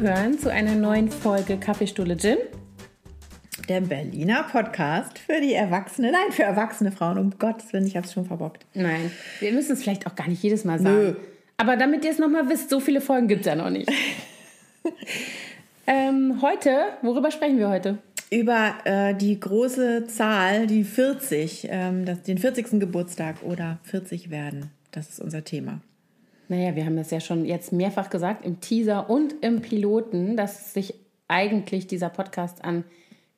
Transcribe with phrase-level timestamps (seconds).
[0.00, 2.38] zuhören zu einer neuen Folge Kaffeestuhle Gin.
[3.68, 7.18] Der Berliner Podcast für die Erwachsene, nein, für erwachsene Frauen.
[7.18, 8.64] Um Gottes Willen, ich habe es schon verbockt.
[8.72, 9.10] Nein,
[9.40, 10.96] wir müssen es vielleicht auch gar nicht jedes Mal sagen.
[10.96, 11.14] Nö.
[11.58, 13.90] Aber damit ihr es nochmal wisst, so viele Folgen gibt es ja noch nicht.
[15.86, 17.98] ähm, heute, worüber sprechen wir heute?
[18.30, 22.80] Über äh, die große Zahl, die 40, ähm, das, den 40.
[22.80, 24.70] Geburtstag oder 40 werden.
[24.92, 25.82] Das ist unser Thema.
[26.50, 30.74] Naja, wir haben das ja schon jetzt mehrfach gesagt im Teaser und im Piloten, dass
[30.74, 30.94] sich
[31.28, 32.82] eigentlich dieser Podcast an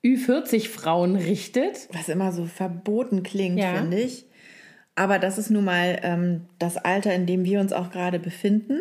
[0.02, 1.88] Ü40-Frauen richtet.
[1.92, 3.74] Was immer so verboten klingt, Ja.
[3.74, 4.24] finde ich.
[4.94, 8.80] Aber das ist nun mal ähm, das Alter, in dem wir uns auch gerade befinden.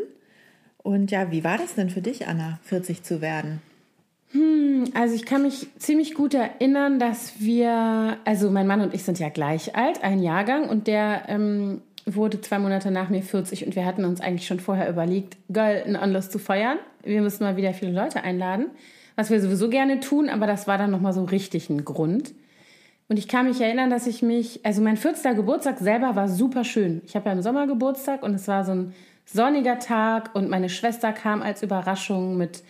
[0.77, 3.61] Und ja, wie war das denn für dich, Anna, 40 zu werden?
[4.93, 9.19] Also ich kann mich ziemlich gut erinnern, dass wir, also mein Mann und ich sind
[9.19, 13.75] ja gleich alt, ein Jahrgang, und der ähm, wurde zwei Monate nach mir 40 und
[13.75, 16.77] wir hatten uns eigentlich schon vorher überlegt, geil, einen Anlass zu feiern.
[17.03, 18.67] Wir müssen mal wieder viele Leute einladen,
[19.15, 22.33] was wir sowieso gerne tun, aber das war dann nochmal so richtig ein Grund.
[23.07, 25.35] Und ich kann mich erinnern, dass ich mich, also mein 40.
[25.35, 27.01] Geburtstag selber war super schön.
[27.05, 28.93] Ich habe ja im Sommer Geburtstag und es war so ein
[29.25, 32.63] sonniger Tag und meine Schwester kam als Überraschung mit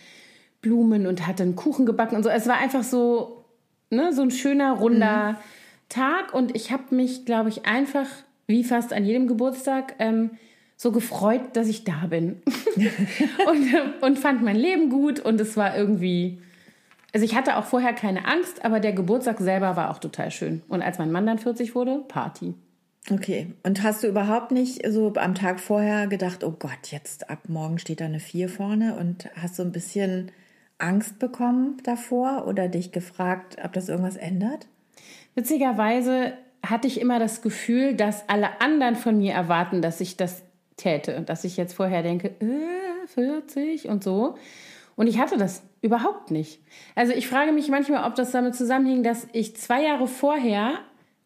[0.60, 2.28] Blumen und hatte einen Kuchen gebacken und so.
[2.28, 3.44] Es war einfach so,
[3.90, 5.40] ne, so ein schöner, runder
[5.88, 8.06] Tag und ich habe mich, glaube ich, einfach,
[8.46, 10.32] wie fast an jedem Geburtstag, ähm,
[10.76, 12.42] so gefreut, dass ich da bin.
[12.76, 16.40] und, äh, und fand mein Leben gut und es war irgendwie,
[17.12, 20.62] also ich hatte auch vorher keine Angst, aber der Geburtstag selber war auch total schön.
[20.68, 22.54] Und als mein Mann dann 40 wurde, Party.
[23.10, 23.52] Okay.
[23.62, 27.78] Und hast du überhaupt nicht so am Tag vorher gedacht, oh Gott, jetzt ab morgen
[27.78, 30.30] steht da eine 4 vorne und hast so ein bisschen
[30.78, 34.66] Angst bekommen davor oder dich gefragt, ob das irgendwas ändert?
[35.34, 36.34] Witzigerweise
[36.64, 40.42] hatte ich immer das Gefühl, dass alle anderen von mir erwarten, dass ich das
[40.76, 41.22] täte.
[41.22, 44.36] Dass ich jetzt vorher denke, äh, 40 und so.
[44.94, 46.60] Und ich hatte das überhaupt nicht.
[46.94, 50.74] Also ich frage mich manchmal, ob das damit zusammenhing, dass ich zwei Jahre vorher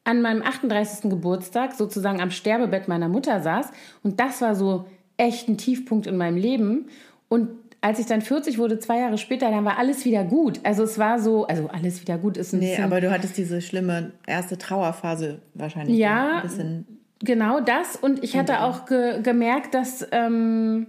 [0.05, 1.11] an meinem 38.
[1.11, 3.71] Geburtstag sozusagen am Sterbebett meiner Mutter saß.
[4.03, 4.87] Und das war so
[5.17, 6.89] echt ein Tiefpunkt in meinem Leben.
[7.29, 7.51] Und
[7.87, 10.59] als ich dann 40 wurde, zwei Jahre später, dann war alles wieder gut.
[10.65, 13.37] Also es war so, also alles wieder gut ist ein Nee, bisschen aber du hattest
[13.39, 15.97] diese schlimme erste Trauerphase wahrscheinlich.
[15.97, 16.39] Ja.
[16.39, 16.87] Ein bisschen.
[17.21, 17.95] Genau das.
[17.95, 20.89] Und ich hatte auch ge gemerkt, dass, ähm,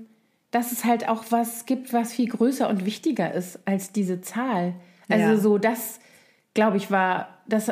[0.50, 4.74] dass es halt auch was gibt, was viel größer und wichtiger ist als diese Zahl.
[5.08, 5.38] Also Ja.
[5.38, 6.00] so das,
[6.56, 7.72] glaube ich, war das.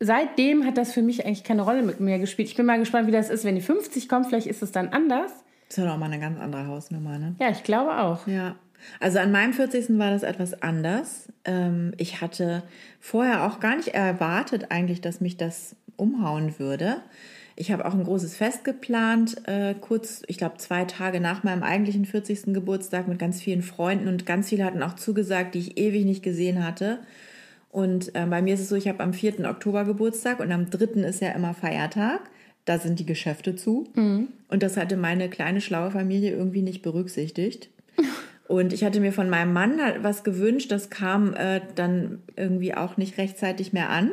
[0.00, 2.48] Seitdem hat das für mich eigentlich keine Rolle mir gespielt.
[2.48, 4.26] Ich bin mal gespannt, wie das ist, wenn die 50 kommt.
[4.26, 5.32] Vielleicht ist es dann anders.
[5.68, 7.34] Das ist ja noch mal eine ganz andere Hausnummer, ne?
[7.40, 8.26] Ja, ich glaube auch.
[8.28, 8.54] Ja.
[9.00, 9.98] Also an meinem 40.
[9.98, 11.32] war das etwas anders.
[11.44, 12.62] Ähm, ich hatte
[13.00, 16.96] vorher auch gar nicht erwartet eigentlich, dass mich das umhauen würde.
[17.58, 21.62] Ich habe auch ein großes Fest geplant, äh, kurz, ich glaube, zwei Tage nach meinem
[21.62, 22.52] eigentlichen 40.
[22.52, 26.22] Geburtstag mit ganz vielen Freunden und ganz viele hatten auch zugesagt, die ich ewig nicht
[26.22, 26.98] gesehen hatte.
[27.70, 29.48] Und äh, bei mir ist es so, ich habe am 4.
[29.48, 31.00] Oktober Geburtstag und am 3.
[31.02, 32.20] ist ja immer Feiertag.
[32.66, 33.84] Da sind die Geschäfte zu.
[34.48, 37.70] Und das hatte meine kleine schlaue Familie irgendwie nicht berücksichtigt.
[38.48, 42.74] Und ich hatte mir von meinem Mann halt was gewünscht, das kam äh, dann irgendwie
[42.74, 44.12] auch nicht rechtzeitig mehr an.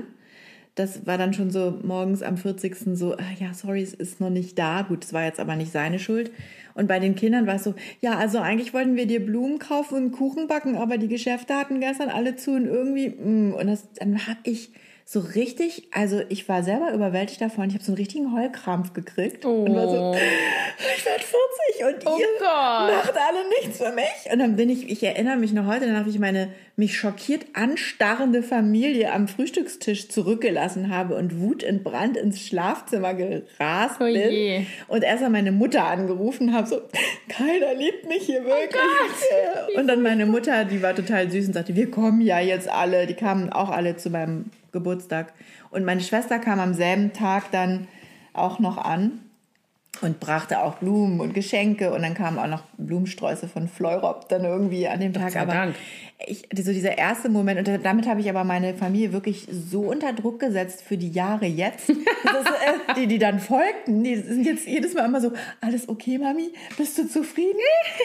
[0.75, 2.97] Das war dann schon so morgens am 40.
[2.97, 4.81] so, ah, ja, sorry, es ist noch nicht da.
[4.81, 6.31] Gut, es war jetzt aber nicht seine Schuld.
[6.73, 9.95] Und bei den Kindern war es so, ja, also eigentlich wollten wir dir Blumen kaufen
[9.95, 13.88] und Kuchen backen, aber die Geschäfte hatten gestern alle zu und irgendwie, mm, und das,
[13.94, 14.71] dann habe ich
[15.05, 19.45] so richtig, also ich war selber überwältigt davon, ich habe so einen richtigen Heulkrampf gekriegt.
[19.45, 20.15] Und war so,
[20.97, 21.22] ich werde 40
[21.88, 22.94] und Oh ihr Gott.
[22.94, 24.31] macht alle nichts für mich.
[24.31, 27.45] Und dann bin ich, ich erinnere mich noch heute, dann habe ich meine mich schockiert
[27.53, 34.65] anstarrende Familie am Frühstückstisch zurückgelassen habe und wutentbrannt ins Schlafzimmer gerast Oh bin.
[34.88, 36.81] Und erst mal meine Mutter angerufen habe, so,
[37.30, 38.81] keiner liebt mich hier wirklich.
[39.75, 43.06] und dann meine Mutter, die war total süß und sagte, wir kommen ja jetzt alle.
[43.06, 45.33] Die kamen auch alle zu meinem Geburtstag.
[45.69, 47.88] Und meine Schwester kam am selben Tag dann
[48.33, 49.22] auch noch an
[50.01, 54.44] und brachte auch Blumen und Geschenke und dann kamen auch noch Blumensträuße von Fleurop dann
[54.44, 55.36] irgendwie an dem Tag.
[55.36, 55.75] Aber Dank.
[56.25, 60.12] ich, so dieser erste Moment und damit habe ich aber meine Familie wirklich so unter
[60.12, 61.90] Druck gesetzt für die Jahre jetzt,
[62.24, 65.31] das, äh, die, die dann folgten, die sind jetzt jedes Mal immer so,
[65.62, 67.60] alles okay, Mami, bist du zufrieden?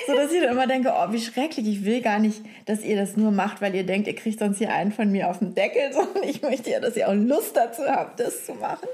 [0.06, 2.96] So dass ich dann immer denke, oh, wie schrecklich, ich will gar nicht, dass ihr
[2.96, 5.54] das nur macht, weil ihr denkt, ihr kriegt sonst hier einen von mir auf den
[5.54, 8.88] Deckel, sondern ich möchte ja, dass ihr auch Lust dazu habt, das zu machen.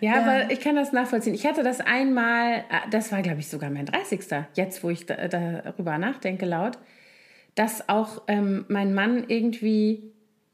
[0.00, 0.22] Ja, Ja.
[0.22, 1.34] aber ich kann das nachvollziehen.
[1.34, 4.20] Ich hatte das einmal, äh, das war, glaube ich, sogar mein 30.
[4.54, 6.78] Jetzt, wo ich da, darüber nachdenke laut,
[7.54, 10.02] dass auch ähm, mein Mann irgendwie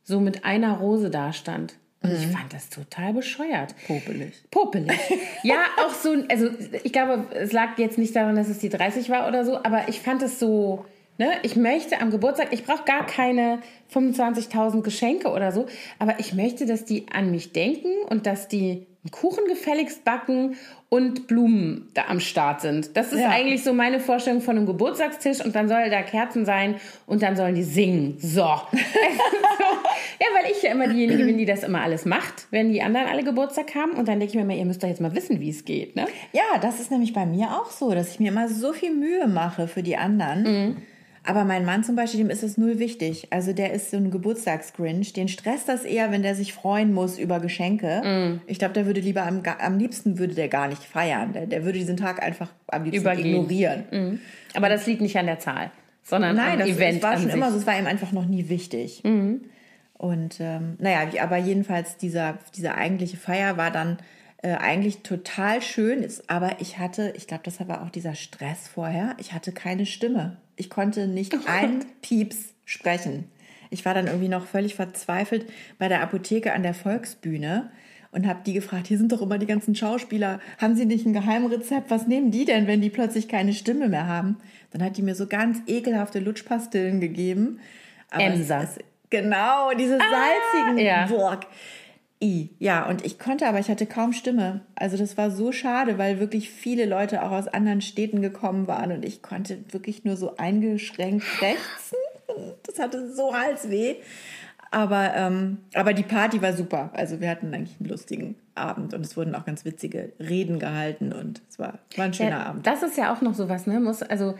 [0.02, 1.74] so mit einer Rose dastand.
[2.02, 3.74] Und ich fand das total bescheuert.
[3.86, 4.32] Popelig.
[4.50, 4.96] Popelig.
[5.42, 6.48] Ja, auch so, also
[6.84, 9.88] ich glaube, es lag jetzt nicht daran, dass es die 30 war oder so, aber
[9.88, 10.84] ich fand es so,
[11.18, 13.60] ne, ich möchte am Geburtstag, ich brauche gar keine
[13.92, 15.66] 25.000 Geschenke oder so,
[15.98, 20.56] aber ich möchte, dass die an mich denken und dass die Kuchen gefälligst backen
[20.88, 22.96] und Blumen da am Start sind.
[22.96, 23.30] Das ist Ja.
[23.30, 26.76] eigentlich so meine Vorstellung von einem Geburtstagstisch und dann soll da Kerzen sein
[27.06, 28.16] und dann sollen die singen.
[28.22, 28.40] So.
[28.40, 33.06] ja, weil ich ja immer diejenige bin, die das immer alles macht, wenn die anderen
[33.08, 35.40] alle Geburtstag haben und dann denke ich mir immer, ihr müsst doch jetzt mal wissen,
[35.40, 36.06] wie es geht, ne?
[36.32, 39.26] Ja, das ist nämlich bei mir auch so, dass ich mir immer so viel Mühe
[39.26, 40.76] mache für die anderen.
[41.26, 43.28] Aber mein Mann zum Beispiel, dem ist es null wichtig.
[43.30, 45.12] Also der ist so ein Geburtstagsgrinch.
[45.12, 48.40] Den stresst das eher, wenn der sich freuen muss über Geschenke.
[48.46, 51.32] Ich glaube, der würde lieber am, am liebsten würde der gar nicht feiern.
[51.32, 53.26] Der, der würde diesen Tag einfach am liebsten Übergehen.
[53.26, 54.20] ignorieren.
[54.54, 55.70] Aber das liegt nicht an der Zahl,
[56.02, 57.34] sondern Nein, am das, Event das war an schon sich.
[57.34, 57.58] immer so.
[57.58, 59.02] Es war ihm einfach noch nie wichtig.
[59.98, 63.98] Und ähm, naja, aber jedenfalls dieser, diese eigentliche Feier war dann
[64.38, 66.02] äh, eigentlich total schön.
[66.02, 69.14] Ist, aber ich hatte, ich glaube, das war auch dieser Stress vorher.
[69.18, 70.36] Ich hatte keine Stimme.
[70.56, 73.30] Ich konnte nicht einen Pieps sprechen.
[73.70, 75.46] Ich war dann irgendwie noch völlig verzweifelt
[75.78, 77.70] bei der Apotheke an der Volksbühne
[78.12, 81.12] und habe die gefragt, hier sind doch immer die ganzen Schauspieler, haben sie nicht ein
[81.12, 81.90] Geheimrezept?
[81.90, 84.38] Was nehmen die denn, wenn die plötzlich keine Stimme mehr haben?
[84.70, 87.60] Dann hat die mir so ganz ekelhafte Lutschpastillen gegeben.
[88.10, 88.62] Aber Emser.
[88.62, 88.78] Es,
[89.10, 91.06] genau, diese salzigen ja.
[91.06, 91.46] Burg.
[92.22, 92.50] I.
[92.58, 94.60] Ja, und ich konnte, aber ich hatte kaum Stimme.
[94.74, 98.92] Also das war so schade, weil wirklich viele Leute auch aus anderen Städten gekommen waren
[98.92, 101.98] und ich konnte wirklich nur so eingeschränkt krächzen.
[102.62, 103.96] Das hatte so Halsweh.
[104.70, 106.90] Aber, ähm, aber die Party war super.
[106.94, 111.12] Also wir hatten eigentlich einen lustigen Abend und es wurden auch ganz witzige Reden gehalten
[111.12, 112.66] und es war, war ein schöner Ja, Abend.
[112.66, 113.78] Das ist ja auch noch sowas, ne?
[113.78, 114.34] Muss, also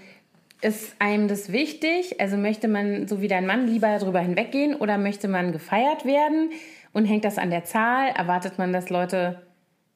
[0.62, 2.20] ist einem das wichtig?
[2.20, 6.50] Also möchte man, so wie dein Mann, lieber darüber hinweggehen oder möchte man gefeiert werden?
[6.96, 8.08] Und hängt das an der Zahl?
[8.08, 9.42] Erwartet man, dass Leute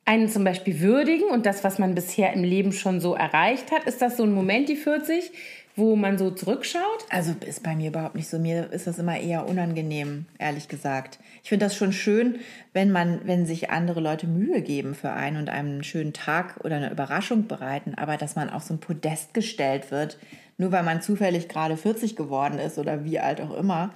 [0.04, 3.84] einen zum Beispiel würdigen und das, was man bisher im Leben schon so erreicht hat?
[3.84, 5.32] Ist das so ein Moment, die 40,
[5.76, 7.06] wo man so zurückschaut?
[7.08, 8.38] Also ist bei mir überhaupt nicht so.
[8.38, 11.18] Mir ist das immer eher unangenehm, ehrlich gesagt.
[11.42, 12.40] Ich finde das schon schön,
[12.74, 16.60] wenn man, wenn sich andere Leute Mühe geben für einen und einem einen schönen Tag
[16.64, 20.18] oder eine Überraschung bereiten, aber dass man auf so ein Podest gestellt wird,
[20.58, 23.94] nur weil man zufällig gerade 40 geworden ist oder wie alt auch immer.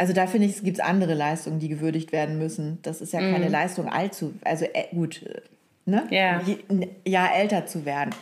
[0.00, 2.78] Also da finde ich, es gibt andere Leistungen, die gewürdigt werden müssen.
[2.80, 5.42] Das ist ja keine Leistung allzu, also äh, gut, äh,
[5.84, 6.06] ne?
[6.08, 6.40] Ja.
[7.04, 8.14] Jahr älter zu werden.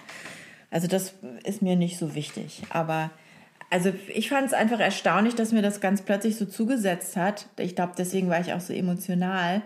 [0.72, 1.14] Also das
[1.44, 2.62] ist mir nicht so wichtig.
[2.70, 3.12] Aber
[3.70, 7.46] also ich fand es einfach erstaunlich, dass mir das ganz plötzlich so zugesetzt hat.
[7.60, 9.62] Ich glaube, deswegen war ich auch so emotional,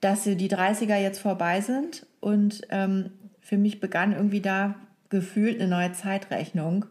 [0.00, 3.10] dass die 30er jetzt vorbei sind und ähm,
[3.42, 4.76] für mich begann irgendwie da
[5.10, 6.86] gefühlt eine neue Zeitrechnung.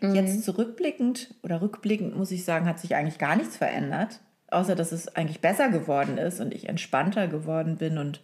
[0.00, 4.92] Jetzt zurückblickend oder rückblickend muss ich sagen, hat sich eigentlich gar nichts verändert, außer dass
[4.92, 8.20] es eigentlich besser geworden ist und ich entspannter geworden bin und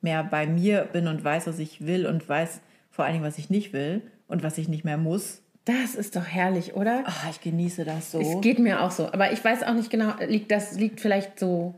[0.00, 2.60] mehr bei mir bin und weiß, was ich will und weiß
[2.90, 5.40] vor allen Dingen, was ich nicht will und was ich nicht mehr muss.
[5.64, 7.04] Das ist doch herrlich, oder?
[7.06, 8.20] Ach, ich genieße das so.
[8.20, 9.10] Es geht mir auch so.
[9.10, 11.74] Aber ich weiß auch nicht genau, liegt das liegt vielleicht so,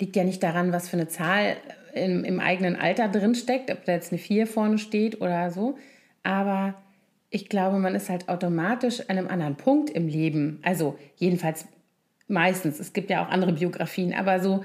[0.00, 1.56] liegt ja nicht daran, was für eine Zahl
[1.94, 5.76] im, im eigenen Alter drin steckt, ob da jetzt eine 4 vorne steht oder so.
[6.22, 6.74] Aber
[7.32, 10.60] ich glaube, man ist halt automatisch an einem anderen Punkt im Leben.
[10.62, 11.66] Also jedenfalls
[12.28, 12.78] meistens.
[12.78, 14.62] Es gibt ja auch andere Biografien, aber so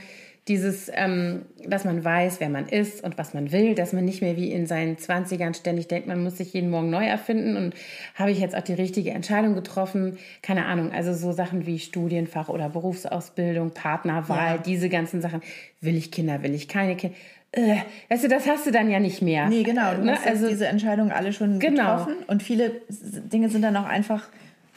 [0.49, 4.21] dieses, ähm, dass man weiß, wer man ist und was man will, dass man nicht
[4.21, 7.73] mehr wie in seinen 20ern ständig denkt, man muss sich jeden Morgen neu erfinden und
[8.15, 10.17] habe ich jetzt auch die richtige Entscheidung getroffen?
[10.41, 14.57] Keine Ahnung, also so Sachen wie Studienfach oder Berufsausbildung, Partnerwahl, Ja.
[14.57, 15.41] diese ganzen Sachen.
[15.81, 17.15] Will ich Kinder, will ich keine Kinder?
[17.53, 17.77] Äh,
[18.09, 19.47] weißt du, das hast du dann ja nicht mehr.
[19.47, 19.93] Nee, genau.
[19.95, 20.11] Du Ne?
[20.13, 21.83] hast also, diese Entscheidungen alle schon Genau.
[21.97, 24.27] getroffen und viele Dinge sind dann auch einfach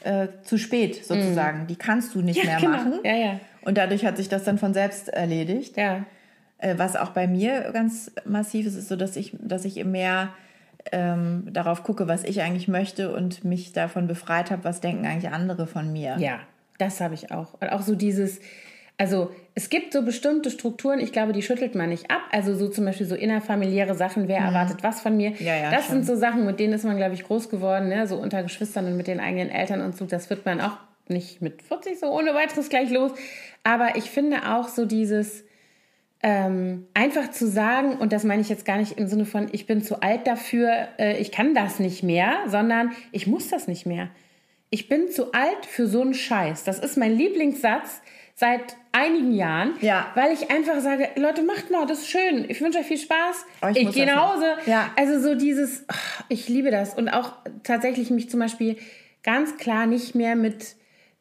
[0.03, 1.67] äh, zu spät sozusagen.
[1.67, 2.71] Die kannst du nicht mehr genau.
[2.71, 2.93] machen.
[3.03, 3.39] Ja, ja.
[3.63, 5.77] Und dadurch hat sich das dann von selbst erledigt.
[5.77, 6.05] Ja.
[6.57, 10.29] Äh, was auch bei mir ganz massiv ist, ist so, dass ich, dass ich mehr
[10.91, 15.31] ähm, darauf gucke, was ich eigentlich möchte und mich davon befreit habe, was denken eigentlich
[15.31, 16.15] andere von mir.
[16.17, 16.39] Ja,
[16.79, 17.53] das habe ich auch.
[17.61, 18.39] Und auch so dieses,
[19.01, 22.21] also es gibt so bestimmte Strukturen, ich glaube, die schüttelt man nicht ab.
[22.29, 25.31] Also so zum Beispiel so innerfamiliäre Sachen, wer erwartet was von mir.
[25.31, 25.37] Mhm.
[25.39, 25.95] Ja, ja, das schon.
[25.95, 28.05] sind so Sachen, mit denen ist man, glaube ich, groß geworden, ne?
[28.05, 30.05] so unter Geschwistern und mit den eigenen Eltern und so.
[30.05, 30.77] Das wird man auch
[31.07, 33.11] nicht mit 40 so ohne weiteres gleich los.
[33.63, 35.45] Aber ich finde auch so dieses,
[36.21, 39.65] ähm, einfach zu sagen, und das meine ich jetzt gar nicht im Sinne von, ich
[39.65, 43.87] bin zu alt dafür, äh, ich kann das nicht mehr, sondern ich muss das nicht
[43.87, 44.09] mehr.
[44.69, 46.65] Ich bin zu alt für so einen Scheiß.
[46.65, 48.01] Das ist mein Lieblingssatz
[48.41, 50.07] seit einigen Jahren, Ja.
[50.15, 52.45] weil ich einfach sage, Leute, macht mal, das ist schön.
[52.49, 53.45] Ich wünsche euch viel Spaß.
[53.61, 54.33] Oh, ich ich gehe nach.
[54.33, 54.45] Hause.
[54.65, 54.89] Ja.
[54.97, 56.95] Also so dieses, ach, ich liebe das.
[56.95, 58.77] Und auch tatsächlich mich zum Beispiel
[59.21, 60.75] ganz klar nicht mehr mit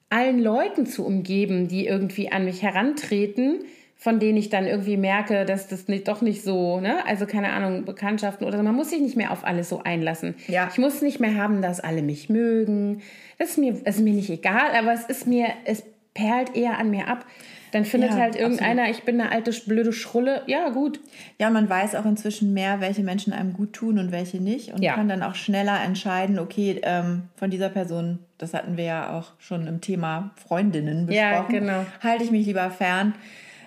[0.08, 3.64] allen Leuten zu umgeben, die irgendwie an mich herantreten,
[3.96, 7.04] von denen ich dann irgendwie merke, dass das nicht, doch nicht so, ne?
[7.06, 8.62] Also keine Ahnung, Bekanntschaften oder so.
[8.64, 10.36] Man muss sich nicht mehr auf alles so einlassen.
[10.48, 10.68] Ja.
[10.72, 13.02] Ich muss nicht mehr haben, dass alle mich mögen.
[13.38, 15.84] Das ist mir, das ist mir nicht egal, aber es ist mir, es
[16.20, 17.24] perlt eher an mir ab.
[17.72, 20.42] Dann findet Ja, halt irgendeiner, ich bin eine alte blöde Schrulle.
[20.46, 20.98] Ja, gut.
[21.38, 24.82] Ja, man weiß auch inzwischen mehr, welche Menschen einem gut tun und welche nicht und
[24.82, 24.94] Ja.
[24.94, 29.32] kann dann auch schneller entscheiden, okay, ähm, von dieser Person, das hatten wir ja auch
[29.38, 31.86] schon im Thema Freundinnen besprochen, Ja, genau.
[32.02, 33.14] halte ich mich lieber fern.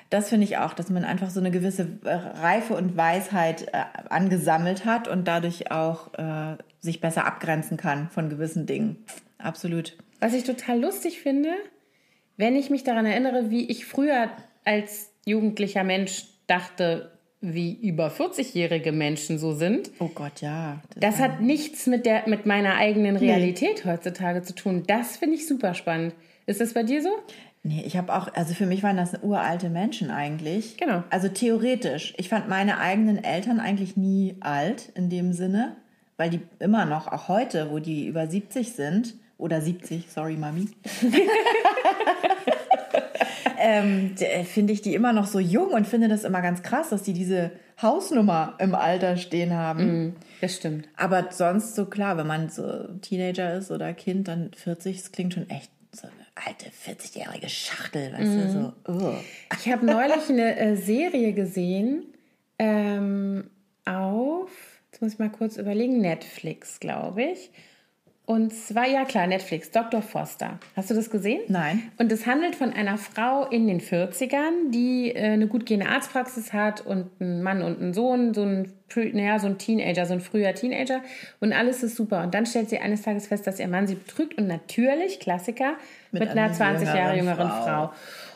[0.09, 3.83] Das finde ich auch, dass man einfach so eine gewisse äh, Reife und Weisheit äh,
[4.09, 8.97] angesammelt hat und dadurch auch äh, sich besser abgrenzen kann von gewissen Dingen.
[9.39, 9.97] Absolut.
[10.19, 11.49] Was ich total lustig finde,
[12.37, 14.29] wenn ich mich daran erinnere, wie ich früher
[14.65, 17.11] als jugendlicher Mensch dachte,
[17.41, 19.91] wie über 40-jährige Menschen so sind.
[19.99, 20.81] Oh Gott, ja.
[20.95, 24.83] Das hat nichts mit, der, mit meiner eigenen Realität heutzutage zu tun.
[24.87, 26.15] Das finde ich super spannend.
[26.45, 27.09] Ist das bei dir so?
[27.63, 30.77] Nee, ich habe auch, also für mich waren das uralte Menschen eigentlich.
[30.77, 31.03] Genau.
[31.09, 32.13] Also theoretisch.
[32.17, 35.75] Ich fand meine eigenen Eltern eigentlich nie alt in dem Sinne,
[36.15, 40.69] weil die immer noch, auch heute, wo die über 70 sind, oder 70, sorry Mami,
[43.59, 46.89] ähm, äh, finde ich die immer noch so jung und finde das immer ganz krass,
[46.89, 50.15] dass die diese Hausnummer im Alter stehen haben.
[50.39, 50.87] Das stimmt.
[50.95, 55.33] Aber sonst so klar, wenn man so Teenager ist oder Kind, dann 40, das klingt
[55.33, 58.91] schon echt so eine alte 40-jährige Schachtel, weißt du, so.
[58.91, 59.13] Oh.
[59.59, 62.05] Ich habe neulich eine äh, Serie gesehen
[62.59, 63.49] ähm,
[63.85, 64.49] auf,
[64.89, 67.51] jetzt muss ich mal kurz überlegen, Netflix, glaube ich.
[68.25, 70.01] Und zwar, ja klar, Netflix, Dr.
[70.01, 70.57] Foster.
[70.77, 71.41] Hast du das gesehen?
[71.49, 71.91] Nein.
[71.97, 76.53] Und es handelt von einer Frau in den 40ern, die äh, eine gut gehende Arztpraxis
[76.53, 80.21] hat und einen Mann und einen Sohn, so ein, naja, so ein Teenager, so ein
[80.21, 81.01] früher Teenager.
[81.41, 82.23] Und alles ist super.
[82.23, 85.73] Und dann stellt sie eines Tages fest, dass ihr Mann sie betrügt und natürlich, Klassiker,
[86.11, 87.87] mit, Mit einer einer 20 Jahre jüngeren jüngeren Frau.
[87.87, 87.93] Frau.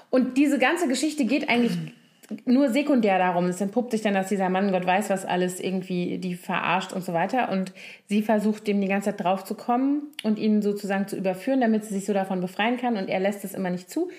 [0.09, 1.77] Und diese ganze Geschichte geht eigentlich
[2.45, 3.45] nur sekundär darum.
[3.45, 7.03] Es entpuppt sich dann, dass dieser Mann, Gott weiß was alles, irgendwie die verarscht und
[7.03, 7.49] so weiter.
[7.51, 7.71] Und
[8.07, 11.85] sie versucht, dem die ganze Zeit drauf zu kommen und ihn sozusagen zu überführen, damit
[11.85, 12.97] sie sich so davon befreien kann.
[12.97, 14.09] Und er lässt es immer nicht zu.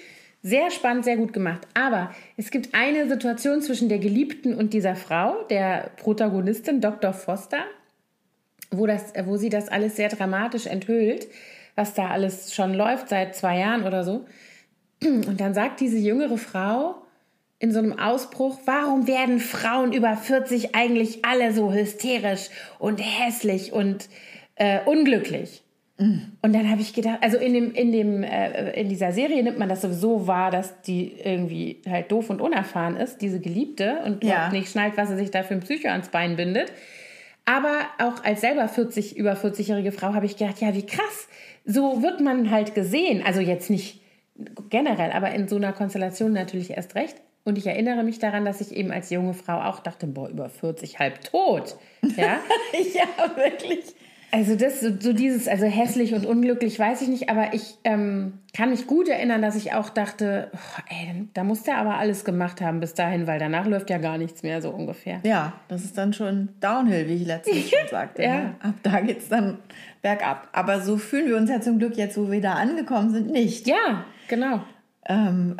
[0.42, 1.66] Sehr spannend, sehr gut gemacht.
[1.74, 7.12] Aber es gibt eine Situation zwischen der Geliebten und dieser Frau, der Protagonistin, Dr.
[7.12, 7.64] Foster,
[8.70, 11.26] wo, das, wo sie das alles sehr dramatisch enthüllt,
[11.74, 14.26] was da alles schon läuft seit zwei Jahren oder so.
[15.02, 17.02] Und dann sagt diese jüngere Frau
[17.60, 22.48] in so einem Ausbruch, warum werden Frauen über 40 eigentlich alle so hysterisch
[22.78, 24.08] und hässlich und
[24.56, 25.62] äh, unglücklich?
[26.00, 29.58] Und dann habe ich gedacht, also in, dem, in, dem, äh, in dieser Serie nimmt
[29.58, 34.22] man das sowieso wahr, dass die irgendwie halt doof und unerfahren ist, diese Geliebte, und
[34.22, 34.48] Ja.
[34.50, 36.70] nicht schnallt, was sie sich da für ein Psycho ans Bein bindet.
[37.46, 41.28] Aber auch als selber 40, über 40-jährige Frau habe ich gedacht, ja, wie krass.
[41.64, 43.20] So wird man halt gesehen.
[43.26, 44.00] Also jetzt nicht
[44.70, 47.16] generell, aber in so einer Konstellation natürlich erst recht.
[47.44, 50.48] Und ich erinnere mich daran, dass ich eben als junge Frau auch dachte, boah, über
[50.48, 51.76] 40 halb tot.
[52.16, 52.40] Ja.
[52.94, 53.94] Ja, wirklich.
[54.30, 58.68] Also das, so dieses, also hässlich und unglücklich, weiß ich nicht, aber ich ähm, kann
[58.68, 62.60] mich gut erinnern, dass ich auch dachte, oh, ey, da muss der aber alles gemacht
[62.60, 65.20] haben bis dahin, weil danach läuft ja gar nichts mehr, so ungefähr.
[65.22, 68.22] Ja, das ist dann schon Downhill, wie ich letztens schon sagte.
[68.22, 68.34] Ja.
[68.34, 68.54] ne?
[68.60, 69.58] Ab da geht's dann
[70.02, 70.48] bergab.
[70.52, 73.66] Aber so fühlen wir uns ja zum Glück jetzt, wo wir da angekommen sind, nicht.
[73.66, 74.60] Ja, genau.
[75.06, 75.56] Ähm,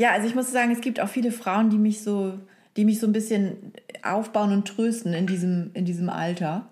[0.00, 2.38] ja, also ich muss sagen, es gibt auch viele Frauen, die mich so,
[2.78, 6.70] die mich so ein bisschen aufbauen und trösten in diesem, in diesem Alter.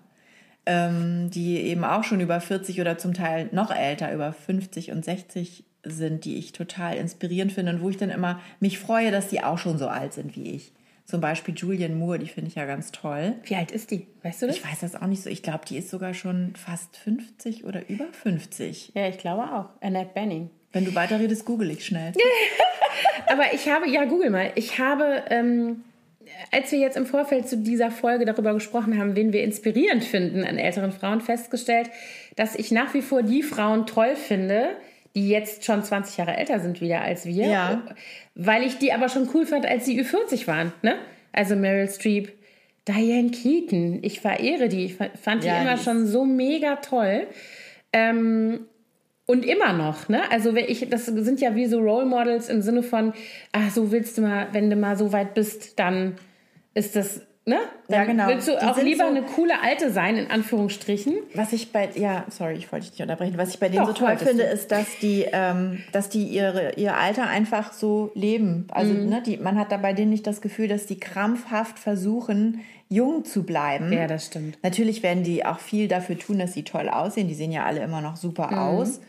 [0.65, 5.05] Ähm, die eben auch schon über 40 oder zum Teil noch älter, über 50 und
[5.05, 9.27] 60 sind, die ich total inspirierend finde und wo ich dann immer mich freue, dass
[9.27, 10.73] die auch schon so alt sind wie ich.
[11.05, 13.35] Zum Beispiel Julian Moore, die finde ich ja ganz toll.
[13.43, 14.07] Wie alt ist die?
[14.23, 14.57] Weißt du das?
[14.57, 15.29] Ich weiß das auch nicht so.
[15.29, 18.91] Ich glaube, die ist sogar schon fast 50 oder über 50.
[18.95, 19.69] ja, ich glaube auch.
[19.81, 20.49] Annette Benning.
[20.71, 22.13] Wenn du weiterredest, google ich schnell.
[23.27, 24.51] Aber ich habe, ja, google mal.
[24.55, 25.83] Ich habe, ähm,
[26.51, 30.43] als wir jetzt im Vorfeld zu dieser Folge darüber gesprochen haben, wen wir inspirierend finden
[30.43, 31.89] an älteren Frauen, festgestellt,
[32.35, 34.69] dass ich nach wie vor die Frauen toll finde,
[35.15, 37.47] die jetzt schon 20 Jahre älter sind wieder als wir.
[37.47, 37.83] Ja.
[38.35, 40.71] Weil ich die aber schon cool fand, als sie Ü40 waren.
[40.81, 40.95] Ne?
[41.31, 42.31] Also Meryl Streep,
[42.87, 43.99] Diane Keaton.
[44.03, 44.85] Ich verehre die.
[44.85, 47.27] Ich fand die Ja, immer die schon so mega toll.
[47.91, 48.61] Ähm,
[49.29, 50.21] und immer noch, ne?
[50.31, 53.13] Also wenn ich, das sind ja wie so Role Models im Sinne von,
[53.51, 56.15] ach, so willst du mal, wenn du mal so weit bist, dann
[56.73, 57.57] ist das, ne?
[57.87, 58.27] Dann Ja, genau.
[58.27, 61.13] Willst du Die auch lieber so- eine coole Alte sein, in Anführungsstrichen?
[61.35, 63.37] Was ich bei, ja, sorry, ich wollte dich nicht unterbrechen.
[63.37, 64.49] Was ich bei denen Doch, so toll finde, du.
[64.49, 68.65] ist, dass die, ähm, dass die ihre, ihr Alter einfach so leben.
[68.71, 69.09] Also, Mhm.
[69.09, 73.23] ne, die, man hat da bei denen nicht das Gefühl, dass die krampfhaft versuchen, jung
[73.25, 73.93] zu bleiben.
[73.93, 74.57] Ja, das stimmt.
[74.63, 77.27] Natürlich werden die auch viel dafür tun, dass sie toll aussehen.
[77.27, 78.57] Die sehen ja alle immer noch super Mhm.
[78.57, 78.99] aus.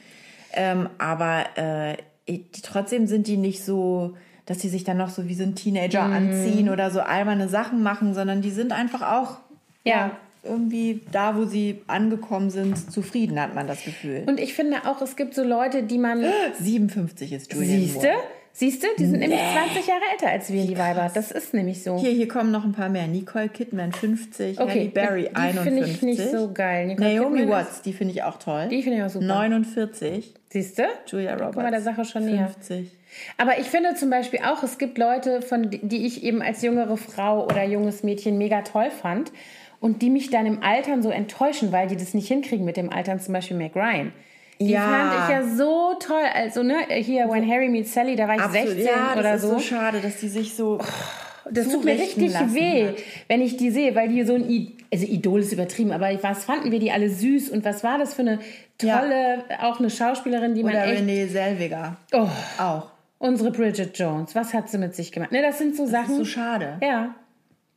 [0.52, 1.96] Ähm, aber äh,
[2.28, 4.16] die, trotzdem sind die nicht so,
[4.46, 6.12] dass sie sich dann noch so wie so ein Teenager mhm.
[6.14, 9.38] anziehen oder so alberne Sachen machen, sondern die sind einfach auch
[9.84, 10.16] ja.
[10.42, 14.24] irgendwie da, wo sie angekommen sind, zufrieden, hat man das Gefühl.
[14.26, 16.24] Und ich finde auch, es gibt so Leute, die man.
[16.60, 18.08] 57 ist Julian Siehste?
[18.08, 18.22] Moore.
[18.52, 19.28] Siehst du, die sind nee.
[19.28, 21.10] nämlich 20 Jahre älter als wir, die Weiber.
[21.14, 21.98] Das ist nämlich so.
[21.98, 23.06] Hier, hier kommen noch ein paar mehr.
[23.06, 24.70] Nicole Kidman 50, okay.
[24.70, 25.62] Halle Berry die 51.
[25.62, 26.88] Die finde ich nicht so geil.
[26.88, 28.68] Nicole Naomi Kidman Watts, die finde ich auch toll.
[28.68, 29.24] Die finde ich auch super.
[29.24, 30.34] 49.
[30.50, 30.82] Siehst du?
[31.06, 31.54] Julia Roberts.
[31.54, 32.70] Guck mal der Sache schon 50.
[32.70, 32.90] näher.
[33.38, 36.96] Aber ich finde zum Beispiel auch, es gibt Leute, von, die ich eben als jüngere
[36.96, 39.32] Frau oder junges Mädchen mega toll fand
[39.80, 42.90] und die mich dann im Altern so enttäuschen, weil die das nicht hinkriegen mit dem
[42.92, 44.12] Altern, zum Beispiel Meg Ryan.
[44.60, 44.82] Die ja.
[44.82, 46.24] fand ich ja so toll.
[46.34, 48.68] Also, ne, hier, When Harry Meets Sally, da war ich Absolut.
[48.68, 49.52] 16 ja, oder so.
[49.52, 50.78] Das ist so schade, dass die sich so.
[50.80, 52.94] Oh, das tut mir richtig weh, hat.
[53.28, 56.44] wenn ich die sehe, weil die so ein I also Idol ist übertrieben, aber was
[56.44, 58.40] fanden wir die alle süß und was war das für eine
[58.76, 59.70] tolle, ja.
[59.70, 61.00] auch eine Schauspielerin, die Oder man echt...
[61.00, 61.96] Renee Selviger.
[62.12, 62.90] Oh, auch.
[63.18, 65.30] Unsere Bridget Jones, was hat sie mit sich gemacht?
[65.30, 66.12] Ne, das sind so das Sachen.
[66.12, 66.78] Ist so schade.
[66.82, 67.14] Ja.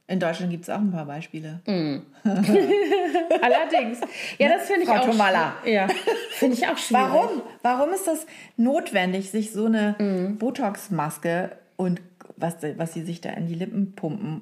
[0.07, 1.61] In Deutschland gibt es auch ein paar Beispiele.
[1.65, 1.99] Mm.
[2.27, 4.01] Allerdings.
[4.37, 5.53] Ja, das finde ich Frau auch Tomala.
[5.65, 5.87] Ja,
[6.31, 7.05] finde ich auch schwierig.
[7.05, 7.41] Warum?
[7.61, 8.25] Warum ist das
[8.57, 10.37] notwendig, sich so eine mm.
[10.39, 12.01] Botox-Maske und
[12.35, 14.41] was, was sie sich da in die Lippen pumpen?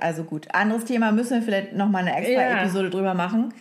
[0.00, 2.62] also gut, anderes Thema müssen wir vielleicht nochmal eine extra ja.
[2.62, 3.52] Episode drüber machen.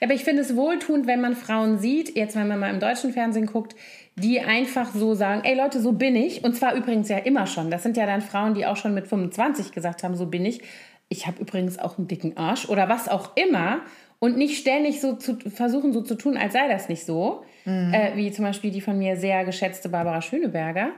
[0.00, 2.80] Ja, aber ich finde es wohltuend, wenn man Frauen sieht, jetzt wenn man mal im
[2.80, 3.74] deutschen Fernsehen guckt,
[4.16, 6.44] die einfach so sagen, ey Leute, so bin ich.
[6.44, 7.70] Und zwar übrigens ja immer schon.
[7.70, 10.60] Das sind ja dann Frauen, die auch schon mit 25 gesagt haben, so bin ich
[11.08, 13.80] ich habe übrigens auch einen dicken Arsch oder was auch immer
[14.18, 17.44] und nicht ständig so zu versuchen, so zu tun, als sei das nicht so.
[17.64, 17.92] Mhm.
[17.92, 20.90] Äh, wie zum Beispiel die von mir sehr geschätzte Barbara Schöneberger.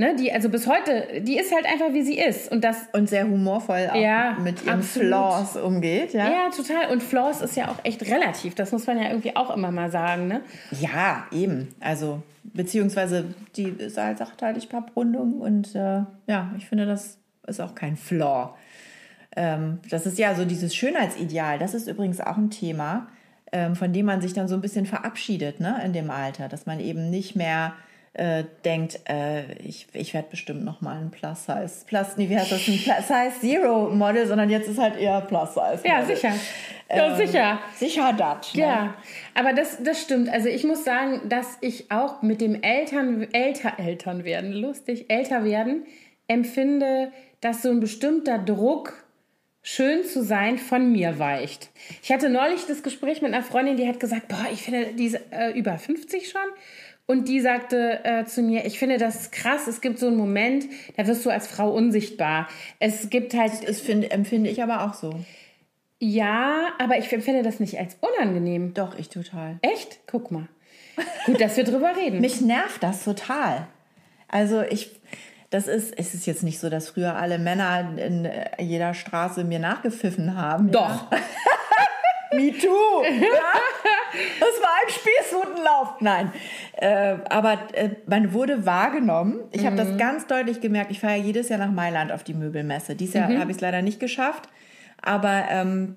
[0.00, 3.08] Ne, die also bis heute, die ist halt einfach wie sie ist und das und
[3.08, 5.08] sehr humorvoll auch ja, mit ihren absolut.
[5.08, 6.30] Flaws umgeht, ja.
[6.30, 9.50] Ja, total und Flaws ist ja auch echt relativ, das muss man ja irgendwie auch
[9.50, 10.42] immer mal sagen, ne?
[10.80, 11.74] Ja, eben.
[11.80, 17.18] Also beziehungsweise die ist halt sachteilig Papprundung und äh, ja, ich finde das
[17.48, 18.50] ist auch kein Flaw.
[19.36, 21.58] Ähm, das ist ja so dieses Schönheitsideal.
[21.58, 23.08] Das ist übrigens auch ein Thema,
[23.52, 26.66] ähm, von dem man sich dann so ein bisschen verabschiedet ne, in dem Alter, dass
[26.66, 27.74] man eben nicht mehr
[28.14, 32.36] äh, denkt, äh, ich, ich werde bestimmt noch mal ein Plus Size, Plus, nee, wie
[32.36, 35.80] heißt das, ein Plus Size Zero Model, sondern jetzt ist halt eher Plus Size.
[35.84, 36.32] Ja, sicher.
[36.90, 37.58] Ja, ähm, sicher.
[37.76, 38.54] Sicher das.
[38.54, 38.62] Ne?
[38.62, 38.94] Ja,
[39.34, 40.28] aber das, das stimmt.
[40.30, 45.44] Also ich muss sagen, dass ich auch mit dem Eltern, älter, Eltern werden, lustig, älter
[45.44, 45.84] werden,
[46.26, 48.94] empfinde, dass so ein bestimmter Druck
[49.68, 51.68] schön zu sein von mir weicht.
[52.02, 55.06] Ich hatte neulich das Gespräch mit einer Freundin, die hat gesagt, boah, ich finde, die
[55.06, 56.40] ist äh, über 50 schon.
[57.04, 60.64] Und die sagte äh, zu mir, ich finde das krass, es gibt so einen Moment,
[60.96, 62.48] da wirst du als Frau unsichtbar.
[62.80, 63.68] Es gibt halt...
[63.68, 65.12] Das find, empfinde ich aber auch so.
[65.98, 68.72] Ja, aber ich empfinde das nicht als unangenehm.
[68.72, 69.58] Doch, ich total.
[69.60, 70.00] Echt?
[70.06, 70.48] Guck mal.
[71.26, 72.22] Gut, dass wir drüber reden.
[72.22, 73.68] Mich nervt das total.
[74.28, 74.97] Also ich,
[75.50, 79.58] das ist, es ist jetzt nicht so, dass früher alle Männer in jeder Straße mir
[79.58, 80.70] nachgepfiffen haben.
[80.70, 81.10] Doch.
[81.10, 81.18] Ja?
[82.36, 83.02] Me too.
[83.04, 83.54] Ja?
[84.38, 86.00] Das war ein Spießrutenlauf.
[86.00, 86.32] Nein.
[86.76, 89.40] Äh, aber äh, man wurde wahrgenommen.
[89.52, 89.66] Ich mhm.
[89.66, 90.90] habe das ganz deutlich gemerkt.
[90.90, 92.94] Ich fahre ja jedes Jahr nach Mailand auf die Möbelmesse.
[92.94, 93.40] Dieses Jahr mhm.
[93.40, 94.48] habe ich es leider nicht geschafft.
[95.00, 95.96] Aber ähm,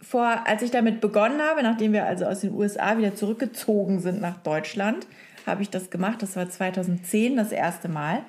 [0.00, 4.20] vor, als ich damit begonnen habe, nachdem wir also aus den USA wieder zurückgezogen sind
[4.20, 5.06] nach Deutschland,
[5.46, 6.22] habe ich das gemacht.
[6.22, 8.24] Das war 2010 das erste Mal.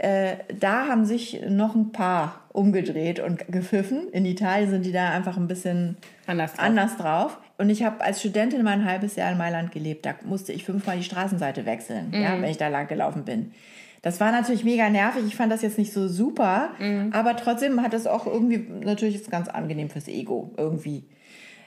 [0.00, 4.08] Äh, da haben sich noch ein paar umgedreht und gepfiffen.
[4.12, 6.64] In Italien sind die da einfach ein bisschen anders drauf.
[6.64, 7.38] Anders drauf.
[7.58, 10.06] Und ich habe als Studentin mal ein halbes Jahr in Mailand gelebt.
[10.06, 12.22] Da musste ich fünfmal die Straßenseite wechseln, mhm.
[12.22, 13.52] ja, wenn ich da lang gelaufen bin.
[14.00, 15.22] Das war natürlich mega nervig.
[15.26, 17.10] Ich fand das jetzt nicht so super, mhm.
[17.12, 21.04] aber trotzdem hat es auch irgendwie natürlich ist ganz angenehm fürs Ego irgendwie.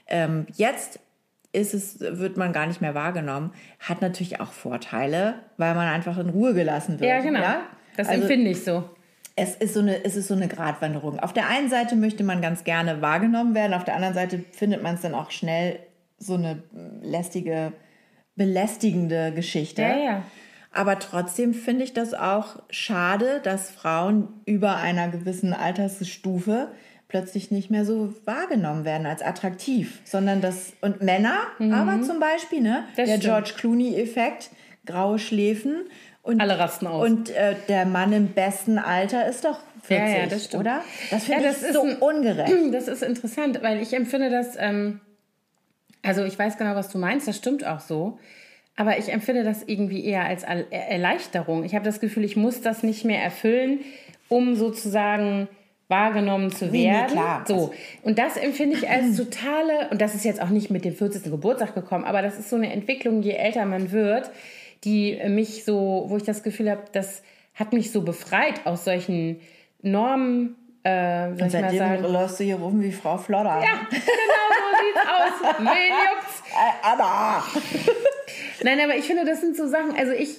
[0.08, 0.98] Ähm, jetzt
[1.52, 3.52] ist es, wird man gar nicht mehr wahrgenommen.
[3.78, 7.08] Hat natürlich auch Vorteile, weil man einfach in Ruhe gelassen wird.
[7.08, 7.40] Ja, genau.
[7.40, 7.60] Ja?
[7.96, 8.84] Das also, empfinde ich so.
[9.36, 11.18] Es ist so, eine, es ist so eine Gratwanderung.
[11.18, 14.82] Auf der einen Seite möchte man ganz gerne wahrgenommen werden, auf der anderen Seite findet
[14.82, 15.80] man es dann auch schnell
[16.18, 16.62] so eine
[17.02, 17.72] lästige,
[18.36, 19.82] belästigende Geschichte.
[19.82, 20.22] Ja, ja.
[20.74, 26.68] Aber trotzdem finde ich das auch schade, dass Frauen über einer gewissen Altersstufe
[27.06, 31.72] plötzlich nicht mehr so wahrgenommen werden als attraktiv, sondern das und Männer, mhm.
[31.72, 33.22] aber zum Beispiel ne, der stimmt.
[33.22, 34.50] George Clooney-Effekt,
[34.84, 35.84] graue Schläfen
[36.24, 37.06] und, Alle rasten aus.
[37.06, 40.62] Und äh, der Mann im besten Alter ist doch 40, ja, ja, das stimmt.
[40.62, 40.80] oder?
[41.10, 42.52] Das finde ja, das ich so ein, ungerecht.
[42.72, 45.00] Das ist interessant, weil ich empfinde das, ähm,
[46.02, 48.18] also ich weiß genau, was du meinst, das stimmt auch so.
[48.74, 51.62] Aber ich empfinde das irgendwie eher als Erleichterung.
[51.62, 53.80] Ich habe das Gefühl, ich muss das nicht mehr erfüllen,
[54.28, 55.46] um sozusagen
[55.88, 57.06] wahrgenommen zu werden.
[57.08, 57.44] Nee, klar.
[57.46, 57.74] So.
[58.02, 61.24] Und das empfinde ich als totale, und das ist jetzt auch nicht mit dem 40.
[61.24, 64.30] Geburtstag gekommen, aber das ist so eine Entwicklung, je älter man wird,
[64.84, 67.22] die mich so, wo ich das Gefühl habe, das
[67.54, 69.40] hat mich so befreit aus solchen
[69.82, 70.56] Normen.
[70.82, 73.62] Äh, Und seitdem läufst du hier rum wie Frau Flodder.
[73.62, 74.00] Ja, genau
[74.50, 75.58] so sieht's aus.
[75.58, 76.42] Wen juckt's?
[76.50, 77.44] Äh, Anna!
[78.62, 80.38] Nein, aber ich finde, das sind so Sachen, also ich,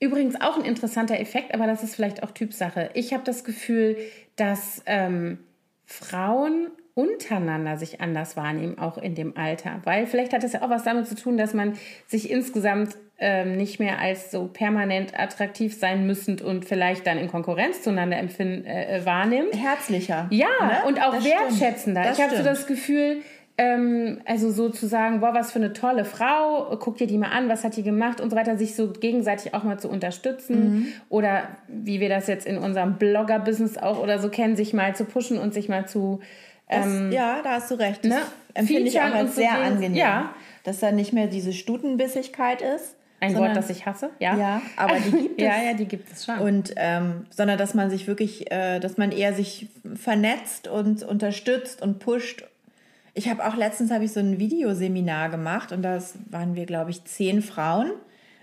[0.00, 2.90] übrigens auch ein interessanter Effekt, aber das ist vielleicht auch Typsache.
[2.94, 3.96] Ich habe das Gefühl,
[4.36, 5.38] dass ähm,
[5.84, 9.80] Frauen untereinander sich anders wahrnehmen, auch in dem Alter.
[9.84, 13.56] Weil vielleicht hat das ja auch was damit zu tun, dass man sich insgesamt ähm,
[13.56, 18.66] nicht mehr als so permanent attraktiv sein müssend und vielleicht dann in Konkurrenz zueinander empfinden,
[18.66, 19.54] äh, wahrnimmt.
[19.54, 20.26] Herzlicher.
[20.30, 20.88] Ja, ne?
[20.88, 22.10] und auch Das wertschätzender.
[22.12, 23.22] Ich habe so das Gefühl,
[23.58, 27.64] ähm, also sozusagen, boah, was für eine tolle Frau, guck dir die mal an, was
[27.64, 30.86] hat die gemacht und so weiter, sich so gegenseitig auch mal zu unterstützen Mhm.
[31.10, 35.04] oder wie wir das jetzt in unserem Blogger-Business auch oder so kennen, sich mal zu
[35.04, 36.20] pushen und sich mal zu
[36.68, 38.04] Das, ähm, ja, da hast du recht.
[38.04, 38.18] Das ne,
[38.54, 39.94] empfinde ich auch als sehr angenehm.
[39.94, 40.34] Ja.
[40.64, 42.96] Dass da nicht mehr diese Stutenbissigkeit ist.
[43.22, 44.36] Ein sondern- Wort, das ich hasse, ja.
[44.36, 45.46] Ja, aber die gibt es.
[45.46, 46.38] Ja, ja, die gibt es schon.
[46.38, 51.80] Und ähm, sondern dass man sich wirklich, äh, dass man eher sich vernetzt und unterstützt
[51.82, 52.44] und pusht.
[53.14, 56.90] Ich habe auch letztens habe ich so ein Videoseminar gemacht und das waren wir, glaube
[56.90, 57.92] ich, zehn Frauen,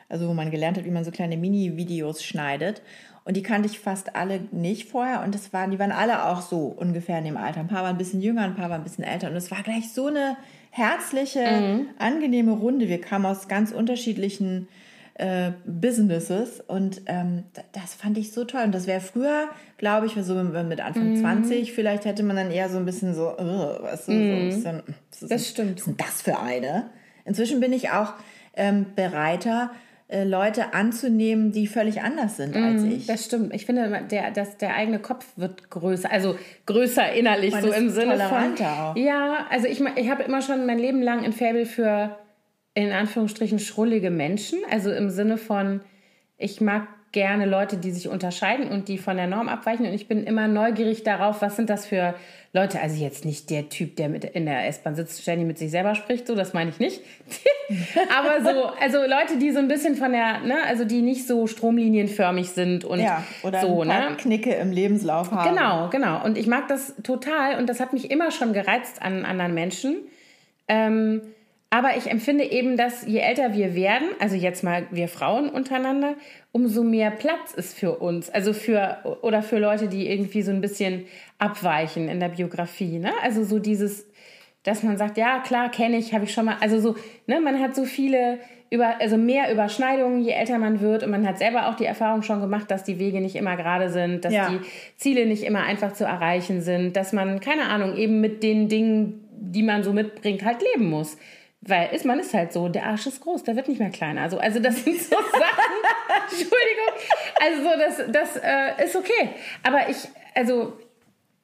[0.10, 2.82] also wo man gelernt hat, wie man so kleine Mini-Videos schneidet.
[3.26, 6.42] Und die kannte ich fast alle nicht vorher und das waren, die waren alle auch
[6.42, 7.60] so ungefähr in dem Alter.
[7.60, 9.30] Ein paar waren ein bisschen jünger, ein paar waren ein bisschen älter.
[9.30, 10.38] Und es war gleich so eine
[10.72, 12.88] herzliche, angenehme Runde.
[12.88, 14.68] Wir kamen aus ganz unterschiedlichen
[15.16, 18.62] äh, Businesses und ähm, das fand ich so toll.
[18.64, 21.18] Und das wäre früher, glaube ich, so mit Anfang Mhm.
[21.18, 25.22] 20, vielleicht hätte man dann eher so ein bisschen so, uh, so ein bisschen, was
[25.22, 25.72] ist Das stimmt.
[25.76, 26.90] Was ist denn das für eine?
[27.26, 28.14] Inzwischen bin ich auch
[28.56, 33.06] ähm, bereiter, äh, Leute anzunehmen, die völlig anders sind als ich.
[33.06, 33.54] Das stimmt.
[33.54, 37.90] Ich finde, der, dass der eigene Kopf wird größer, also größer innerlich, Man so im
[37.90, 38.66] Sinne von.
[38.66, 38.96] auch.
[38.96, 42.18] Ja, also ich, ich habe immer schon mein Leben lang ein Faible für
[42.74, 44.58] in Anführungsstrichen schrullige Menschen.
[44.72, 45.82] Also im Sinne von,
[46.38, 49.86] ich mag gerne Leute, die sich unterscheiden und die von der Norm abweichen.
[49.86, 52.14] Und ich bin immer neugierig darauf, was sind das für
[52.54, 52.80] Leute.
[52.80, 55.96] Also jetzt nicht der Typ, der mit in der S-Bahn sitzt, ständig mit sich selber
[55.96, 57.02] spricht, so, das meine ich nicht.
[58.16, 61.48] Aber so, also Leute, die so ein bisschen von der, ne, also die nicht so
[61.48, 64.18] stromlinienförmig sind und Ja, oder so, ein paar ne?
[64.18, 65.56] Knicke im Lebenslauf haben.
[65.56, 66.24] Genau, genau.
[66.24, 69.98] Und ich mag das total und das hat mich immer schon gereizt an anderen Menschen.
[70.68, 71.22] Ähm,
[71.72, 76.16] aber ich empfinde eben, dass je älter wir werden, also jetzt mal wir Frauen untereinander,
[76.52, 78.30] umso mehr Platz ist für uns.
[78.30, 81.06] Also für, oder für Leute, die irgendwie so ein bisschen
[81.38, 83.00] abweichen in der Biografie.
[83.00, 83.12] Ne?
[83.22, 84.08] Also so dieses,
[84.64, 86.96] dass man sagt, ja klar, kenne ich, habe ich schon mal, also so,
[87.28, 88.40] ne, man hat so viele,
[88.72, 92.22] über, also mehr Überschneidungen, je älter man wird und man hat selber auch die Erfahrung
[92.24, 94.50] schon gemacht, dass die Wege nicht immer gerade sind, dass Ja.
[94.50, 94.60] die
[94.96, 99.28] Ziele nicht immer einfach zu erreichen sind, dass man, keine Ahnung, eben mit den Dingen,
[99.32, 101.18] die man so mitbringt, halt leben muss.
[101.62, 104.22] Weil ist, man ist halt so, der Arsch ist groß, der wird nicht mehr kleiner.
[104.22, 106.94] Also, also das sind so Sachen, Entschuldigung,
[107.42, 109.30] also so, das, das äh, ist okay.
[109.64, 109.98] Aber ich,
[110.36, 110.74] also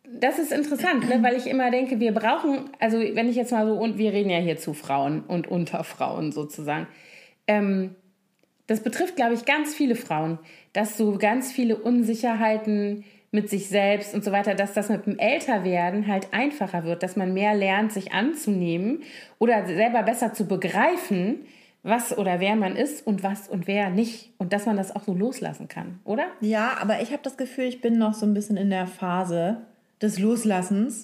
[0.07, 1.21] das ist interessant, ne?
[1.21, 4.29] weil ich immer denke, wir brauchen, also wenn ich jetzt mal so, und wir reden
[4.29, 6.87] ja hier zu Frauen und unter Frauen sozusagen,
[7.47, 7.95] ähm,
[8.67, 10.39] das betrifft, glaube ich, ganz viele Frauen,
[10.73, 13.03] dass so ganz viele Unsicherheiten
[13.35, 17.15] mit sich selbst und so weiter, dass das mit dem Älterwerden halt einfacher wird, dass
[17.15, 19.03] man mehr lernt, sich anzunehmen
[19.37, 21.45] oder selber besser zu begreifen,
[21.83, 24.31] was oder wer man ist und was und wer nicht.
[24.39, 26.25] Und dass man das auch so loslassen kann, oder?
[26.41, 29.57] Ja, aber ich habe das Gefühl, ich bin noch so ein bisschen in der Phase
[30.01, 31.03] des Loslassens.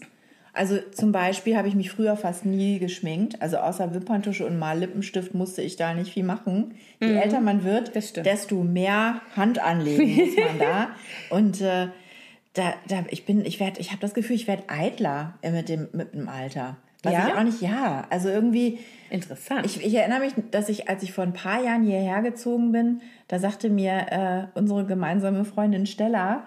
[0.53, 3.41] Also zum Beispiel habe ich mich früher fast nie geschminkt.
[3.41, 6.73] Also außer Wimperntusche und mal Lippenstift musste ich da nicht viel machen.
[6.99, 8.23] Je älter man wird, Mhm.
[8.23, 10.89] Desto mehr Hand anlegen muss man da.
[11.29, 11.87] Und äh,
[12.53, 15.69] da, da, ich bin, ich werde, ich habe das Gefühl, ich werde eitler äh, mit
[15.69, 16.77] dem, mit dem Alter.
[17.03, 17.27] Was Ja?
[17.27, 18.05] ich auch nicht, ja.
[18.09, 19.65] Also irgendwie, Interessant.
[19.65, 23.01] ich, ich erinnere mich, dass ich, als ich vor ein paar Jahren hierher gezogen bin,
[23.27, 26.43] da sagte mir äh, unsere gemeinsame Freundin Stella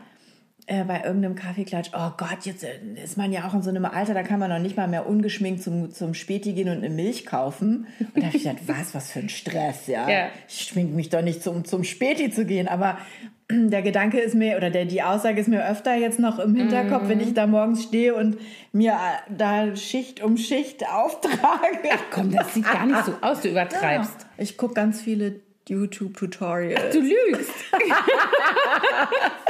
[0.66, 3.85] äh, bei irgendeinem Kaffeeklatsch, oh Gott, jetzt äh, ist man ja auch in so einem
[3.85, 6.88] Alter, da kann man noch nicht mal mehr ungeschminkt zum, zum Späti gehen und eine
[6.88, 7.87] Milch kaufen.
[7.98, 10.09] Und da habe ich gedacht, was, was für ein Stress, ja.
[10.09, 10.29] Ja.
[10.48, 12.96] Ich schmink mich doch nicht zum, zum Späti zu gehen, aber
[13.50, 17.09] der Gedanke ist mir, oder der, die Aussage ist mir öfter jetzt noch im Hinterkopf,
[17.09, 18.38] wenn ich da morgens stehe und
[18.72, 21.90] mir äh, da Schicht um Schicht auftrage.
[22.11, 24.27] Komm, das sieht gar nicht so aus, du übertreibst.
[24.38, 26.94] Ich gucke ganz viele YouTube-Tutorials.
[26.94, 27.53] Du lügst.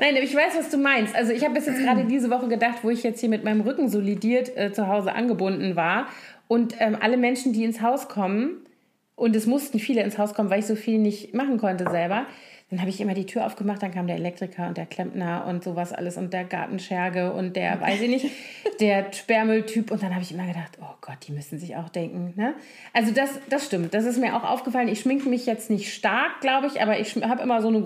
[0.00, 1.14] Nein, ich weiß, was du meinst.
[1.14, 3.60] Also ich habe bis jetzt gerade diese Woche gedacht, wo ich jetzt hier mit meinem
[3.60, 6.08] Rücken solidiert äh, zu Hause angebunden war
[6.48, 8.64] und ähm, alle Menschen, die ins Haus kommen,
[9.16, 12.26] und es mussten viele ins Haus kommen, weil ich so viel nicht machen konnte selber,
[12.70, 15.62] dann habe ich immer die Tür aufgemacht, dann kam der Elektriker und der Klempner und
[15.62, 18.26] sowas alles und der Gartenscherge und der, weiß ich nicht,
[18.80, 19.90] der Sperrmülltyp.
[19.90, 22.32] Und dann habe ich immer gedacht, oh Gott, die müssen sich auch denken.
[22.36, 22.54] Ne?
[22.92, 24.88] Also das, das stimmt, das ist mir auch aufgefallen.
[24.88, 27.82] Ich schminke mich jetzt nicht stark, glaube ich, aber ich habe immer so eine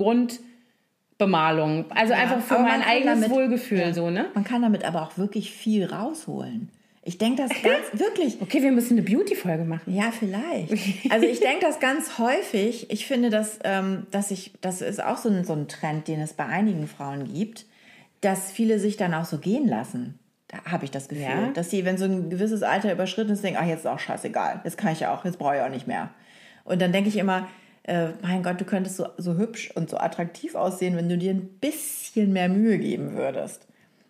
[1.19, 1.91] Grundbemalung.
[1.91, 3.95] Also ja, einfach für mein eigenes damit, Wohlgefühl ja.
[3.95, 4.27] so, ne?
[4.35, 6.71] Man kann damit aber auch wirklich viel rausholen.
[7.03, 8.41] Ich denke das ganz, wirklich.
[8.41, 9.93] Okay, wir müssen eine Beauty-Folge machen.
[9.93, 10.73] Ja, vielleicht.
[11.11, 12.91] Also ich denke das ganz häufig.
[12.91, 16.21] Ich finde, dass, ähm, dass ich, das ist auch so ein, so ein Trend, den
[16.21, 17.67] es bei einigen Frauen gibt,
[18.21, 20.19] dass viele sich dann auch so gehen lassen.
[20.49, 21.51] Da habe ich das Gefühl, ja.
[21.53, 24.61] dass sie, wenn so ein gewisses Alter überschritten ist, denken, ach, jetzt ist auch scheißegal.
[24.65, 26.11] Jetzt kann ich ja auch, jetzt brauche ich auch nicht mehr.
[26.65, 27.49] Und dann denke ich immer,
[27.89, 31.33] äh, mein Gott, du könntest so, so hübsch und so attraktiv aussehen, wenn du dir
[31.33, 33.63] ein bisschen mehr Mühe geben würdest.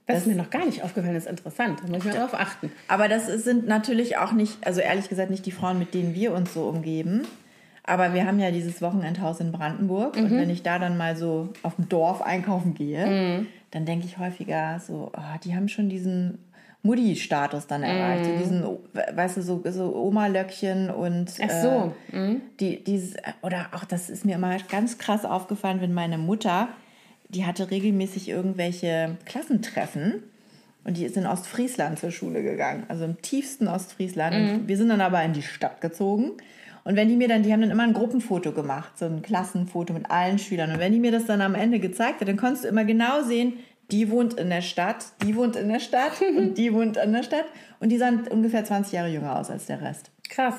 [0.07, 1.81] Das, das ist mir noch gar nicht aufgefallen, das ist interessant.
[1.81, 2.73] Da muss ich mal darauf achten.
[2.88, 6.33] Aber das sind natürlich auch nicht, also ehrlich gesagt, nicht die Frauen, mit denen wir
[6.33, 7.23] uns so umgeben.
[7.85, 10.17] Aber wir haben ja dieses Wochenendhaus in Brandenburg.
[10.17, 10.25] Mhm.
[10.25, 13.47] Und wenn ich da dann mal so auf dem Dorf einkaufen gehe, mhm.
[13.71, 16.38] dann denke ich häufiger so, oh, die haben schon diesen
[16.83, 18.31] Mutti-Status dann erreicht.
[18.31, 18.33] Mhm.
[18.33, 21.95] So diesen, weißt du, so, so Oma-Löckchen und Ach so.
[22.17, 26.69] Äh, die, dieses, oder auch das ist mir immer ganz krass aufgefallen, wenn meine Mutter
[27.29, 30.23] die hatte regelmäßig irgendwelche Klassentreffen
[30.85, 34.37] und die ist in Ostfriesland zur Schule gegangen, also im tiefsten Ostfriesland.
[34.37, 34.69] Mhm.
[34.69, 36.33] Wir sind dann aber in die Stadt gezogen.
[36.85, 39.93] Und wenn die mir dann, die haben dann immer ein Gruppenfoto gemacht, so ein Klassenfoto
[39.93, 40.73] mit allen Schülern.
[40.73, 43.23] Und wenn die mir das dann am Ende gezeigt hat, dann konntest du immer genau
[43.23, 43.55] sehen,
[43.90, 47.22] die wohnt in der Stadt, die wohnt in der Stadt und die wohnt in der
[47.22, 47.46] Stadt.
[47.81, 50.11] Und die sahen ungefähr 20 Jahre jünger aus als der Rest.
[50.29, 50.55] Krass.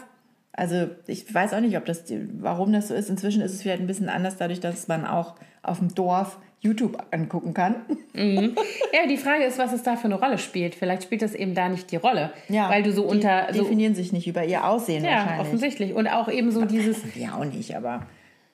[0.51, 2.03] Also ich weiß auch nicht, ob das,
[2.39, 3.09] warum das so ist.
[3.09, 7.01] Inzwischen ist es vielleicht ein bisschen anders, dadurch, dass man auch auf dem Dorf YouTube
[7.11, 7.75] angucken kann.
[8.13, 8.55] Mhm.
[8.91, 10.73] Ja, die Frage ist, was es da für eine Rolle spielt.
[10.73, 13.93] Vielleicht spielt das eben da nicht die Rolle, ja, weil du so unter die definieren
[13.93, 15.47] sich nicht über ihr Aussehen ja, wahrscheinlich.
[15.47, 16.97] offensichtlich und auch eben so dieses.
[17.15, 18.07] Ja, auch nicht, aber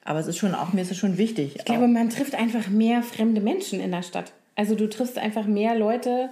[0.04, 1.56] aber es ist schon auch mir ist es schon wichtig.
[1.56, 4.34] Ich glaube, man trifft einfach mehr fremde Menschen in der Stadt.
[4.56, 6.30] Also du triffst einfach mehr Leute.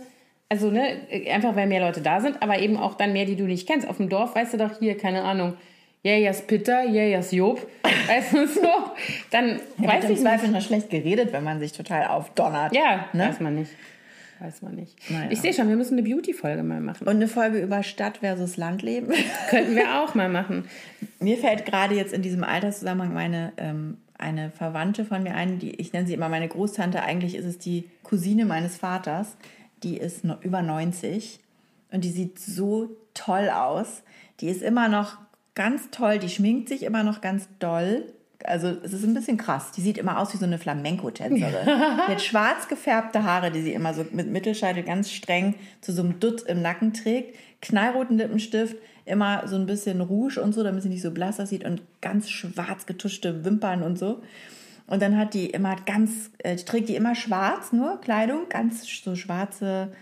[0.49, 0.97] Also ne,
[1.31, 3.88] einfach weil mehr Leute da sind, aber eben auch dann mehr, die du nicht kennst.
[3.88, 5.57] Auf dem Dorf weißt du doch hier keine Ahnung
[6.03, 7.65] Jejas Pitter, Jejas Job,
[8.07, 8.67] weißt du so,
[9.31, 12.75] dann ja, weiß ich im Zweifel noch schlecht geredet, wenn man sich total aufdonnert.
[12.75, 13.29] Ja, ne?
[13.29, 13.71] weiß man nicht.
[14.39, 14.97] Weiß man nicht.
[15.09, 15.31] Naja.
[15.31, 17.07] Ich sehe schon, wir müssen eine Beauty-Folge mal machen.
[17.07, 19.13] Und eine Folge über Stadt versus Landleben.
[19.49, 20.65] Könnten wir auch mal machen.
[21.19, 25.71] Mir fällt gerade jetzt in diesem Alterszusammenhang meine ähm, eine Verwandte von mir ein, die
[25.76, 27.04] ich nenne sie immer meine Großtante.
[27.04, 29.36] Eigentlich ist es die Cousine meines Vaters.
[29.84, 31.39] Die ist über 90
[31.91, 34.04] und die sieht so toll aus.
[34.39, 35.17] Die ist immer noch
[35.56, 36.19] ganz toll.
[36.19, 38.06] Die schminkt sich immer noch ganz doll.
[38.45, 39.71] Also es ist ein bisschen krass.
[39.71, 41.65] Die sieht immer aus wie so eine Flamenco-Tänzerin.
[41.65, 46.01] die hat schwarz gefärbte Haare, die sie immer so mit Mittelscheitel ganz streng zu so
[46.01, 47.36] einem Dutt im Nacken trägt.
[47.62, 48.75] Knallroten Lippenstift,
[49.06, 52.29] immer so ein bisschen Rouge und so, damit sie nicht so blass aussieht und ganz
[52.29, 54.21] schwarz getuschte Wimpern und so.
[54.88, 59.15] Und dann hat die immer ganz, äh, trägt die immer schwarz nur Kleidung, ganz so
[59.15, 59.93] schwarze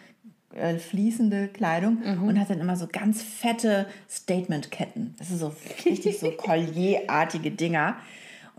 [0.56, 2.24] äh, fließende Kleidung mhm.
[2.24, 5.16] und hat dann immer so ganz fette Statementketten.
[5.18, 5.54] Das sind so
[5.86, 7.98] richtig so Collierartige Dinger.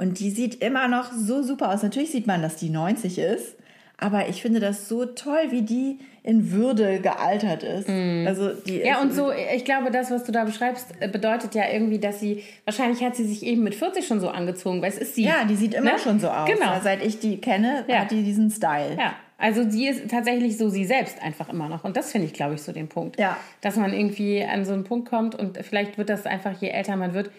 [0.03, 1.85] Und die sieht immer noch so super aus.
[1.85, 3.57] Natürlich sieht man, dass die 90 ist.
[3.99, 7.89] Aber ich finde das so toll, wie die in Würde gealtert ist.
[7.89, 8.27] Mm.
[8.27, 11.71] Also die ja, und so, ich glaube, das, was du da beschreibst, äh, bedeutet ja
[11.73, 14.99] irgendwie, dass sie, wahrscheinlich hat sie sich eben mit 40 schon so angezogen, weil es
[14.99, 15.23] ist sie.
[15.23, 15.99] Ja, die sieht immer ne?
[16.01, 16.51] schon so aus.
[16.51, 16.81] Genau.
[16.83, 18.01] Seit ich die kenne, ja.
[18.01, 18.97] hat die diesen Style.
[18.99, 19.15] Ja.
[19.39, 21.85] Also sie ist tatsächlich so sie selbst einfach immer noch.
[21.85, 23.21] Und das finde ich, glaube ich, so den Punkt.
[23.21, 23.37] Ja.
[23.61, 26.97] Dass man irgendwie an so einen Punkt kommt und vielleicht wird das einfach, je älter
[26.97, 27.31] man wird,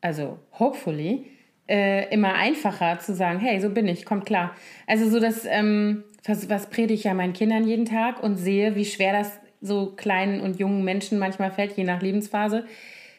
[0.00, 1.26] also hopefully,
[1.68, 4.54] äh, immer einfacher zu sagen, hey, so bin ich, kommt klar.
[4.86, 8.76] Also so das, ähm, was, was predige ich ja meinen Kindern jeden Tag und sehe,
[8.76, 12.64] wie schwer das so kleinen und jungen Menschen manchmal fällt, je nach Lebensphase,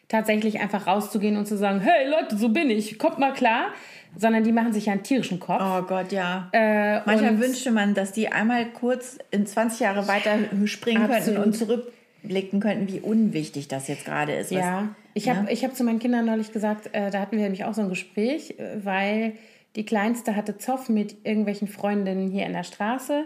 [0.10, 3.72] tatsächlich einfach rauszugehen und zu sagen, hey Leute, so bin ich, kommt mal klar
[4.16, 5.62] sondern die machen sich ja einen tierischen Kopf.
[5.62, 6.50] Oh Gott, ja.
[6.52, 11.26] Äh, Manchmal wünschte man, dass die einmal kurz in 20 Jahre weiter springen absolut.
[11.26, 11.92] könnten und
[12.24, 14.52] zurückblicken könnten, wie unwichtig das jetzt gerade ist.
[14.52, 15.68] Ja, ich habe ja?
[15.68, 18.58] hab zu meinen Kindern neulich gesagt, äh, da hatten wir nämlich auch so ein Gespräch,
[18.58, 19.34] äh, weil
[19.76, 23.26] die Kleinste hatte Zoff mit irgendwelchen Freundinnen hier in der Straße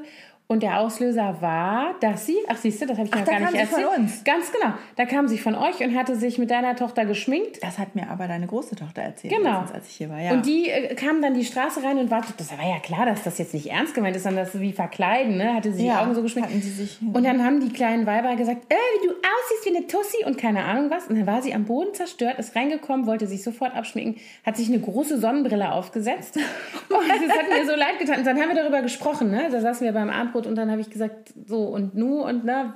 [0.50, 3.40] und der Auslöser war, dass sie, ach siehst du, das habe ich ach, noch gar
[3.42, 3.86] nicht erzählt.
[3.86, 4.24] Von uns.
[4.24, 4.74] Ganz genau.
[4.96, 7.62] Da kam sie von euch und hatte sich mit deiner Tochter geschminkt.
[7.62, 9.60] Das hat mir aber deine große Tochter erzählt, genau.
[9.60, 10.22] Letztens, als ich hier war.
[10.22, 10.32] Ja.
[10.32, 12.36] Und die äh, kam dann die Straße rein und wartete.
[12.38, 15.36] Das war ja klar, dass das jetzt nicht ernst gemeint ist, sondern das wie verkleiden,
[15.36, 15.54] ne?
[15.54, 16.50] Hatte sie ja, die Augen so geschminkt.
[16.50, 19.76] Hatten sie sich, und dann haben die kleinen Weiber gesagt, äh, wie du aussiehst wie
[19.76, 21.08] eine Tussi und keine Ahnung was.
[21.08, 24.70] Und dann war sie am Boden zerstört, ist reingekommen, wollte sich sofort abschminken, hat sich
[24.70, 26.38] eine große Sonnenbrille aufgesetzt.
[26.90, 28.20] und das hat mir so leid getan.
[28.20, 29.50] Und dann haben wir darüber gesprochen, ne?
[29.52, 32.74] Da saßen wir beim Abendbrot und dann habe ich gesagt, so und nu und ne,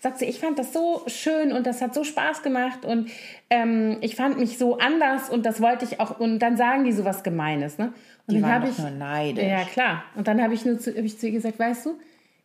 [0.00, 3.10] sagt sie, ich fand das so schön und das hat so Spaß gemacht und
[3.50, 6.92] ähm, ich fand mich so anders und das wollte ich auch und dann sagen die
[6.92, 7.92] so was Gemeines, ne?
[8.26, 9.44] Und Die dann habe ich nur neidisch.
[9.44, 10.04] Ja, klar.
[10.14, 11.98] Und dann habe ich, nur zu, hab ich zu ihr gesagt, weißt du,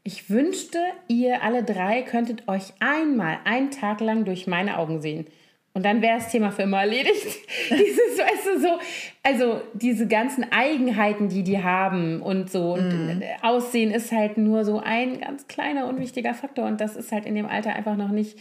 [0.04, 5.28] ich wünschte, ihr alle drei könntet euch einmal einen Tag lang durch meine Augen sehen.
[5.78, 7.24] Und dann wäre das Thema für immer erledigt.
[7.70, 8.80] Dieses, weißt du, so,
[9.22, 12.74] also diese ganzen Eigenheiten, die die haben und so.
[12.74, 16.66] Und äh, Aussehen ist halt nur so ein ganz kleiner, unwichtiger Faktor.
[16.66, 18.40] Und das ist halt in dem Alter einfach noch nicht,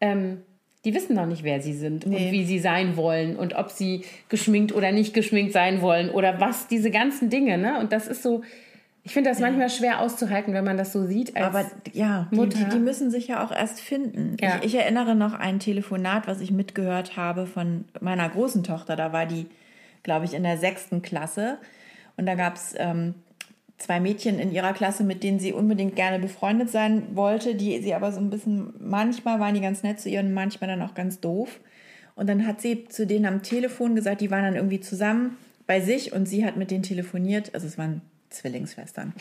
[0.00, 0.38] ähm,
[0.84, 4.04] die wissen noch nicht, wer sie sind und wie sie sein wollen und ob sie
[4.28, 7.58] geschminkt oder nicht geschminkt sein wollen oder was, diese ganzen Dinge.
[7.58, 7.78] Ne?
[7.78, 8.42] Und das ist so,
[9.04, 11.36] ich finde das manchmal schwer auszuhalten, wenn man das so sieht.
[11.36, 12.58] Als Aber ja, die, Mutter.
[12.58, 14.36] die, die müssen sich ja auch erst finden.
[14.40, 14.58] Ja.
[14.58, 18.94] Ich, ich erinnere noch ein Telefonat, was ich mitgehört habe von meiner großen Tochter.
[18.94, 19.46] Da war die,
[20.04, 21.58] glaube ich, in der sechsten Klasse.
[22.16, 23.14] Und da gab es ähm,
[23.78, 27.94] zwei Mädchen in ihrer Klasse, mit denen sie unbedingt gerne befreundet sein wollte, die sie
[27.94, 30.94] aber so ein bisschen, manchmal waren die ganz nett zu ihr und manchmal dann auch
[30.94, 31.58] ganz doof.
[32.14, 35.80] Und dann hat sie zu denen am Telefon gesagt, die waren dann irgendwie zusammen bei
[35.80, 37.52] sich und sie hat mit denen telefoniert.
[37.52, 39.12] Also es waren Zwillingsschwestern.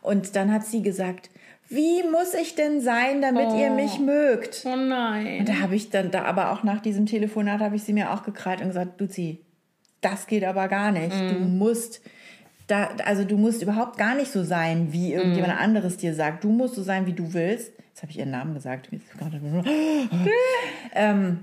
[0.00, 1.30] Und dann hat sie gesagt,
[1.68, 4.62] wie muss ich denn sein, damit ihr mich mögt?
[4.66, 5.40] oh nein.
[5.40, 8.12] Und da habe ich dann, da aber auch nach diesem Telefonat habe ich sie mir
[8.12, 9.40] auch gekrallt und gesagt, Luzi,
[10.00, 11.12] das geht aber gar nicht.
[11.12, 12.02] Du musst
[12.66, 16.44] da, also du musst überhaupt gar nicht so sein, wie irgendjemand anderes dir sagt.
[16.44, 17.72] Du musst so sein, wie du willst.
[17.88, 18.88] Jetzt habe ich ihren Namen gesagt.
[20.94, 21.40] Ähm,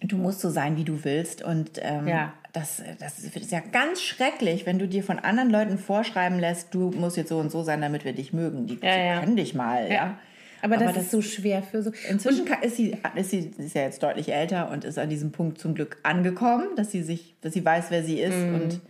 [0.00, 1.42] du musst so sein, wie du willst.
[1.42, 2.32] Und ähm, Ja.
[2.56, 6.90] Das, das ist ja ganz schrecklich, wenn du dir von anderen Leuten vorschreiben lässt, du
[6.90, 8.66] musst jetzt so und so sein, damit wir dich mögen.
[8.66, 9.20] Die, Ja, ja.
[9.20, 9.90] können dich mal.
[9.92, 10.18] Ja.
[10.62, 11.92] Aber, das, Aber ist so schwer für so.
[12.08, 15.30] Inzwischen ka- ist sie, ist sie ist ja jetzt deutlich älter und ist an diesem
[15.30, 18.34] Punkt zum Glück angekommen, dass sie sich, dass sie weiß, wer sie ist.
[18.36, 18.54] Mhm.
[18.54, 18.80] Und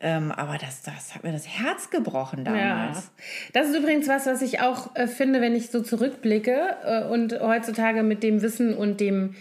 [0.00, 2.96] ähm, aber das, das hat mir das Herz gebrochen damals.
[2.98, 3.02] Ja.
[3.52, 7.38] Das ist übrigens was, was ich auch äh, finde, wenn ich so zurückblicke äh, und
[7.40, 9.34] heutzutage mit dem Wissen und dem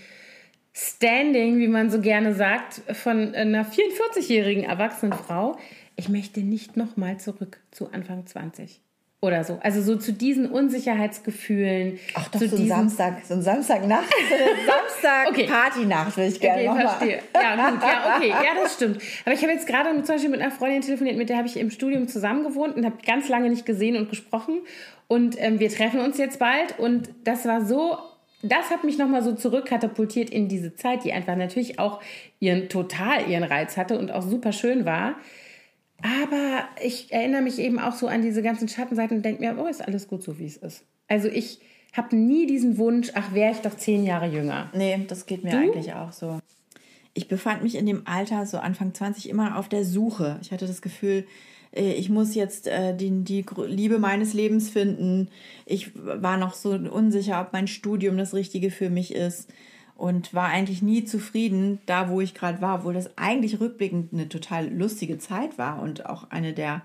[0.73, 5.57] Standing, wie man so gerne sagt, von einer 44-jährigen erwachsenen Frau,
[5.95, 8.79] ich möchte nicht nochmal zurück zu Anfang 20.
[9.23, 9.59] Oder so.
[9.61, 11.99] Also so zu diesen Unsicherheitsgefühlen.
[12.15, 15.45] Ach doch, zu so ein Samstag, so ein Samstagnacht, so eine Samstag Okay.
[15.47, 16.87] Partynacht würde ich gerne Okay, noch mal.
[16.87, 17.19] verstehe.
[17.35, 18.99] Ja, gut, ja, okay, ja, das stimmt.
[19.25, 21.57] Aber ich habe jetzt gerade zum Beispiel mit einer Freundin telefoniert, mit der habe ich
[21.57, 24.61] im Studium zusammen gewohnt und habe ganz lange nicht gesehen und gesprochen.
[25.07, 27.97] Und ähm, wir treffen uns jetzt bald und das war so,
[28.43, 32.01] das hat mich nochmal so zurückkatapultiert in diese Zeit, die einfach natürlich auch
[32.39, 35.15] ihren, total ihren Reiz hatte und auch super schön war.
[36.01, 39.67] Aber ich erinnere mich eben auch so an diese ganzen Schattenseiten und denke mir, oh,
[39.67, 40.83] ist alles gut so, wie es ist.
[41.07, 41.59] Also ich
[41.93, 44.71] habe nie diesen Wunsch, ach, wäre ich doch zehn Jahre jünger.
[44.73, 46.39] Nee, das geht mir eigentlich auch so.
[47.13, 50.39] Ich befand mich in dem Alter, so Anfang 20, immer auf der Suche.
[50.41, 51.25] Ich hatte das Gefühl,
[51.71, 55.29] ich muss jetzt äh, die, die Liebe meines Lebens finden.
[55.65, 59.49] Ich war noch so unsicher, ob mein Studium das Richtige für mich ist.
[59.95, 64.27] Und war eigentlich nie zufrieden, da wo ich gerade war, obwohl das eigentlich rückblickend eine
[64.29, 66.81] total lustige Zeit war und auch eine der,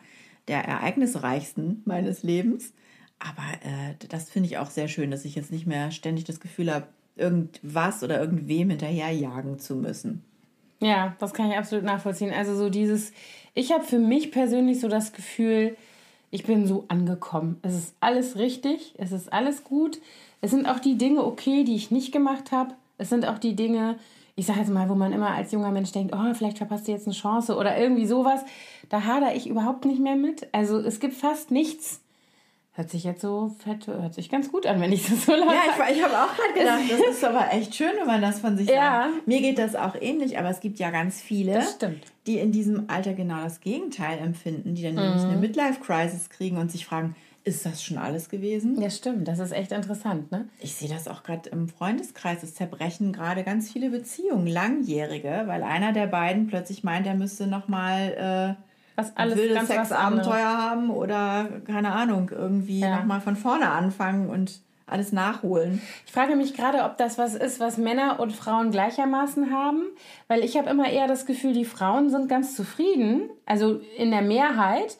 [0.48, 2.74] der ereignisreichsten meines Lebens.
[3.18, 6.40] Aber äh, das finde ich auch sehr schön, dass ich jetzt nicht mehr ständig das
[6.40, 10.22] Gefühl habe, irgendwas oder irgendwem hinterherjagen zu müssen.
[10.80, 12.32] Ja, das kann ich absolut nachvollziehen.
[12.32, 13.12] Also so dieses,
[13.54, 15.76] ich habe für mich persönlich so das Gefühl,
[16.30, 17.58] ich bin so angekommen.
[17.62, 20.00] Es ist alles richtig, es ist alles gut.
[20.40, 22.74] Es sind auch die Dinge okay, die ich nicht gemacht habe.
[22.98, 23.98] Es sind auch die Dinge,
[24.34, 26.92] ich sage jetzt mal, wo man immer als junger Mensch denkt, oh, vielleicht verpasst du
[26.92, 28.44] jetzt eine Chance oder irgendwie sowas.
[28.90, 30.48] Da hadere ich überhaupt nicht mehr mit.
[30.52, 32.02] Also es gibt fast nichts.
[32.76, 35.48] Hört sich jetzt so fett, hört sich ganz gut an, wenn ich das so laut
[35.48, 38.40] Ja, ich, ich habe auch gerade gedacht, das ist aber echt schön, wenn man das
[38.40, 39.08] von sich Ja.
[39.14, 39.26] sagt.
[39.26, 41.64] Mir geht das auch ähnlich, aber es gibt ja ganz viele,
[42.26, 45.30] die in diesem Alter genau das Gegenteil empfinden, die dann nämlich Mhm.
[45.30, 48.78] eine Midlife-Crisis kriegen und sich fragen, ist das schon alles gewesen?
[48.82, 49.26] Ja, stimmt.
[49.26, 50.46] Das ist echt interessant, ne?
[50.58, 52.42] Ich sehe das auch gerade im Freundeskreis.
[52.42, 57.46] Es zerbrechen gerade ganz viele Beziehungen, langjährige, weil einer der beiden plötzlich meint, er müsste
[57.46, 58.56] nochmal
[58.96, 62.96] Was alles wildes ganz Sexabenteuer haben oder, keine Ahnung, irgendwie Ja.
[62.96, 65.82] nochmal von vorne anfangen und alles nachholen.
[66.06, 69.82] Ich frage mich gerade, ob das was ist, was Männer und Frauen gleichermaßen haben,
[70.28, 74.22] weil ich habe immer eher das Gefühl, die Frauen sind ganz zufrieden, also in der
[74.22, 74.96] Mehrheit,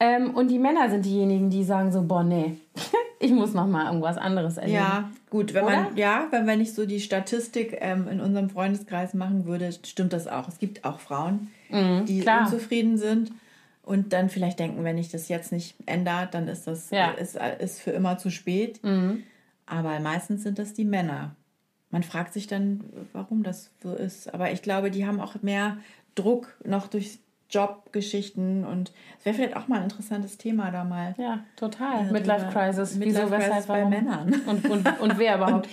[0.00, 2.56] ähm, und die Männer sind diejenigen, die sagen so, boah, nee,
[3.20, 4.76] ich muss noch mal irgendwas anderes erleben.
[4.76, 5.82] Ja, gut, wenn Oder?
[5.82, 10.12] man, ja, wenn wenn ich so die Statistik ähm, in unserem Freundeskreis machen würde, stimmt
[10.12, 10.46] das auch.
[10.48, 12.40] Es gibt auch Frauen, die Mhm, klar.
[12.42, 13.32] unzufrieden sind
[13.84, 17.12] und dann vielleicht denken, wenn ich das jetzt nicht ändere, dann ist das Ja.
[17.12, 17.18] Mhm.
[17.18, 18.80] ist, ist für immer zu spät.
[19.66, 21.34] Aber meistens sind das die Männer.
[21.90, 22.80] Man fragt sich dann,
[23.12, 24.32] warum das so ist.
[24.34, 25.76] Aber ich glaube, die haben auch mehr
[26.14, 27.18] Druck noch durch
[27.50, 31.14] Jobgeschichten und es wäre vielleicht auch mal ein interessantes Thema da mal.
[31.18, 32.06] Ja, total.
[32.06, 32.94] Ja, Midlife Crisis.
[32.96, 33.84] Midlife Wieso, weshalb, bei?
[33.84, 34.34] Männern.
[34.46, 35.68] Und, und, und wer überhaupt.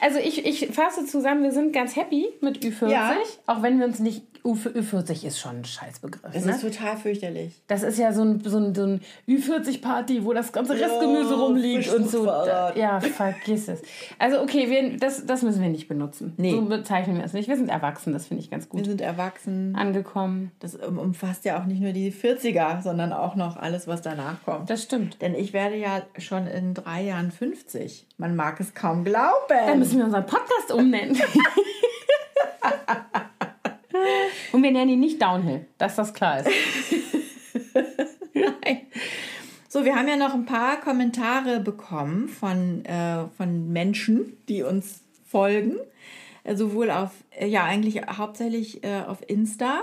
[0.00, 3.12] Also ich, ich fasse zusammen, wir sind ganz happy mit Ü40, Ja.
[3.46, 6.32] auch wenn wir uns nicht Ü40 ist schon ein Scheißbegriff.
[6.32, 6.52] Es ne?
[6.52, 7.60] ist total fürchterlich.
[7.66, 11.36] Das ist ja so ein, so ein, so ein Ü40-Party, wo das ganze Restgemüse Ja,
[11.36, 12.26] rumliegt und so.
[12.26, 13.82] Ja, vergiss es.
[14.18, 16.34] Also okay, wir, das, das müssen wir nicht benutzen.
[16.36, 16.52] Nee.
[16.52, 17.48] So bezeichnen wir es nicht.
[17.48, 18.84] Wir sind erwachsen, das finde ich ganz Wir gut.
[18.84, 19.74] sind erwachsen.
[19.74, 20.52] Angekommen.
[20.60, 24.42] Das um- umfasst ja auch nicht nur die 40er, sondern auch noch alles, was danach
[24.44, 24.70] kommt.
[24.70, 25.20] Das stimmt.
[25.22, 28.06] Denn ich werde ja schon in drei Jahren 50.
[28.18, 29.80] Man mag es kaum glauben.
[29.86, 31.16] Müssen wir unseren Podcast umnennen.
[34.52, 36.50] Und wir nennen ihn nicht Downhill, dass das klar ist.
[39.68, 45.02] So, wir haben ja noch ein paar Kommentare bekommen von, äh, von Menschen, die uns
[45.28, 45.76] folgen.
[46.44, 49.82] Äh, sowohl auf, äh, ja, eigentlich hauptsächlich äh, auf Insta.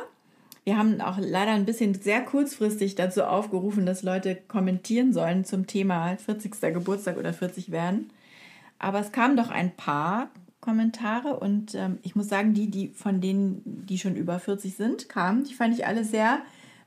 [0.63, 5.67] Wir haben auch leider ein bisschen sehr kurzfristig dazu aufgerufen, dass Leute kommentieren sollen zum
[5.67, 6.59] Thema 40.
[6.73, 8.09] Geburtstag oder 40 werden.
[8.83, 10.29] Aber es kamen doch ein paar
[10.59, 15.07] Kommentare und ähm, ich muss sagen, die, die von denen, die schon über 40 sind,
[15.07, 16.39] kamen, die fand ich alle sehr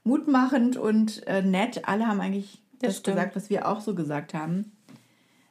[0.04, 1.88] mutmachend und äh, nett.
[1.88, 4.72] Alle haben eigentlich Das das, gesagt, was wir auch so gesagt haben,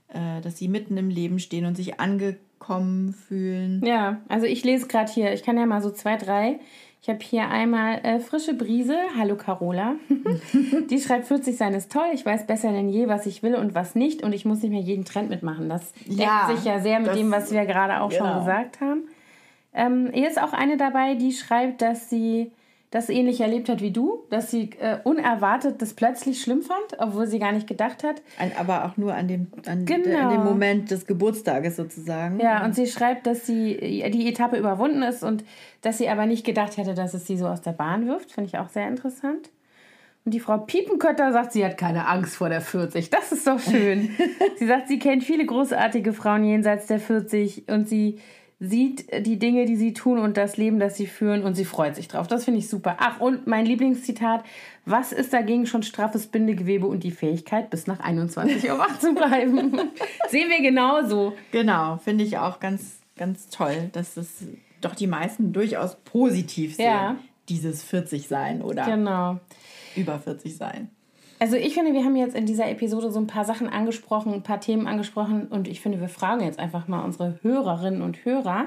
[0.09, 3.83] äh, dass sie mitten im Leben stehen und sich angekommen fühlen.
[3.83, 6.59] Ja, also ich lese gerade hier, ich kann ja mal so zwei, drei.
[7.05, 8.97] Ich habe hier einmal äh, frische Brise.
[9.15, 9.93] Hallo Carola.
[10.89, 12.07] Die schreibt 40 sein ist toll.
[12.15, 14.23] Ich weiß besser denn je, was ich will und was nicht.
[14.23, 15.69] Und ich muss nicht mehr jeden Trend mitmachen.
[15.69, 18.39] Das Ja, deckt sich ja sehr mit das- dem, was wir gerade auch schon genau.
[18.39, 19.03] gesagt haben.
[19.75, 22.51] Ähm, hier ist auch eine dabei, die schreibt, dass sie
[22.95, 27.27] das ähnlich erlebt hat wie du, dass sie äh, unerwartet das plötzlich schlimm fand, obwohl
[27.27, 28.21] sie gar nicht gedacht hat.
[28.39, 30.17] Ein, aber auch nur an dem, an, Genau.
[30.17, 32.39] an dem Moment des Geburtstages sozusagen.
[32.39, 35.43] Ja, und sie schreibt, dass sie äh, die Etappe überwunden ist und
[35.81, 38.31] dass sie aber nicht gedacht hätte, dass es sie so aus der Bahn wirft.
[38.31, 39.49] Finde ich auch sehr interessant.
[40.23, 43.09] Und die Frau Piepenkötter sagt, sie hat keine Angst vor der 40.
[43.09, 44.09] Das ist doch schön.
[44.55, 48.19] sie sagt, sie kennt viele großartige Frauen jenseits der 40 und sie
[48.59, 51.95] sieht die Dinge, die sie tun und das Leben, das sie führen und sie freut
[51.95, 52.27] sich drauf.
[52.27, 52.95] Das finde ich super.
[52.99, 54.43] Ach, und mein Lieblingszitat.
[54.85, 59.13] Was ist dagegen schon straffes Bindegewebe und die Fähigkeit, bis nach 21 Uhr wach zu
[59.13, 59.71] bleiben?
[60.29, 61.33] Sehen wir genauso.
[61.51, 64.45] Genau, finde ich auch ganz, ganz toll, dass es
[64.81, 67.15] doch die meisten durchaus positiv sehen, Ja.
[67.49, 69.39] dieses 40 sein oder Genau.
[69.95, 70.89] über 40 sein.
[71.45, 74.41] Also ich finde, wir haben jetzt in dieser Episode so ein paar Sachen angesprochen, ein
[74.41, 78.65] paar Themen angesprochen und ich finde, wir fragen jetzt einfach mal unsere Hörerinnen und Hörer,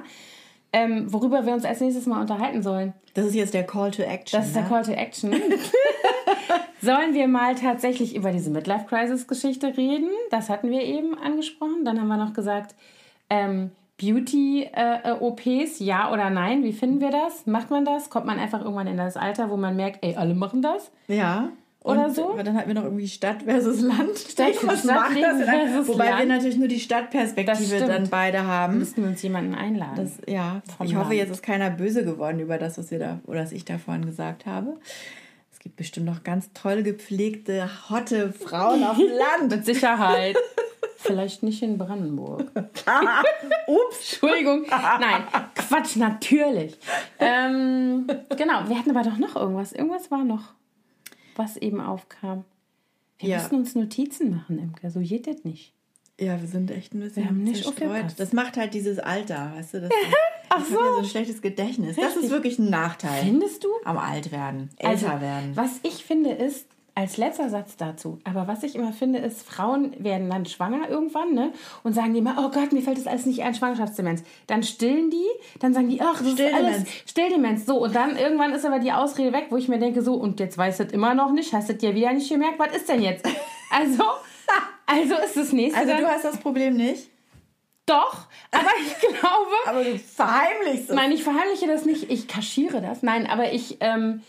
[0.73, 2.93] ähm, worüber wir uns als nächstes mal unterhalten sollen.
[3.15, 4.39] Das ist jetzt der Call to Action.
[4.39, 4.69] Das ist der ne?
[4.69, 5.33] Call to Action.
[6.81, 10.11] Sollen wir mal tatsächlich über diese Midlife-Crisis-Geschichte reden?
[10.31, 11.85] Das hatten wir eben angesprochen.
[11.85, 12.77] Dann haben wir noch gesagt,
[13.29, 16.63] ähm, Beauty-OPs, ja oder nein?
[16.63, 17.45] Wie finden wir das?
[17.45, 18.09] Macht man das?
[18.09, 20.93] Kommt man einfach irgendwann in das Alter, wo man merkt, ey, alle machen das?
[21.09, 21.49] Ja.
[21.85, 22.35] Oder Und so?
[22.43, 24.19] Dann hatten wir noch irgendwie Stadt versus Land.
[24.19, 26.19] Stadt- Was Stadt versus Wobei Land.
[26.21, 28.79] wir natürlich nur die Stadtperspektive dann beide haben.
[28.79, 29.95] Müssten wir uns jemanden einladen.
[29.97, 31.19] Das, ja, Vom ich hoffe, Land.
[31.21, 34.05] jetzt ist keiner böse geworden über das, was wir da oder was ich da vorhin
[34.07, 34.77] gesagt habe.
[35.53, 39.07] Es gibt bestimmt noch ganz toll gepflegte, hotte Frauen auf dem
[39.41, 39.51] Land.
[39.51, 40.37] Mit Sicherheit.
[40.97, 42.51] Vielleicht nicht in Brandenburg.
[43.67, 43.99] Ups.
[44.01, 44.67] Entschuldigung.
[44.69, 45.23] Nein,
[45.55, 46.77] Quatsch, natürlich.
[47.21, 48.07] Ähm,
[48.37, 49.73] genau, wir hatten aber doch noch irgendwas.
[49.73, 50.55] Irgendwas war noch,
[51.39, 52.45] was eben aufkam.
[53.19, 53.39] Wir Ja.
[53.43, 54.91] müssen uns Notizen machen, Imke.
[54.91, 55.73] So geht das nicht.
[56.21, 58.19] Ja, wir sind echt ein bisschen Wir haben nicht aufgepasst.
[58.19, 59.81] Das macht halt dieses Alter, weißt du?
[59.83, 59.91] Das,
[60.51, 61.97] Ach habe ja so ein schlechtes Gedächtnis.
[61.97, 62.25] Das Richtig.
[62.25, 63.25] ist wirklich ein Nachteil.
[63.25, 63.69] Findest du?
[63.85, 65.53] Am Altwerden, älter Also, werden.
[65.57, 66.67] Was ich finde ist,
[66.99, 71.33] als letzter Satz dazu, aber was ich immer finde, ist, Frauen werden dann schwanger irgendwann,
[71.33, 71.53] ne?
[71.85, 74.25] Und sagen die immer, oh Gott, mir fällt das alles nicht ein, Schwangerschaftsdemenz.
[74.49, 75.25] Dann stillen die,
[75.61, 77.67] dann sagen die, ach, das ist alles Stilldemenz.
[77.67, 80.41] So, und dann irgendwann ist aber die Ausrede weg, wo ich mir denke, so, und
[80.41, 83.01] jetzt weiß das immer noch nicht, hast du dir wieder nicht gemerkt, was ist denn
[83.01, 83.25] jetzt?
[83.71, 84.03] Also,
[84.87, 87.11] also ist das nächste Also du hast das Problem nicht,
[87.89, 90.95] doch, aber ich glaube, aber du verheimlichst es.
[90.95, 92.11] Nein, ich verheimliche das nicht.
[92.11, 93.03] Ich kaschiere das.
[93.03, 94.23] Nein, aber ich, ähm,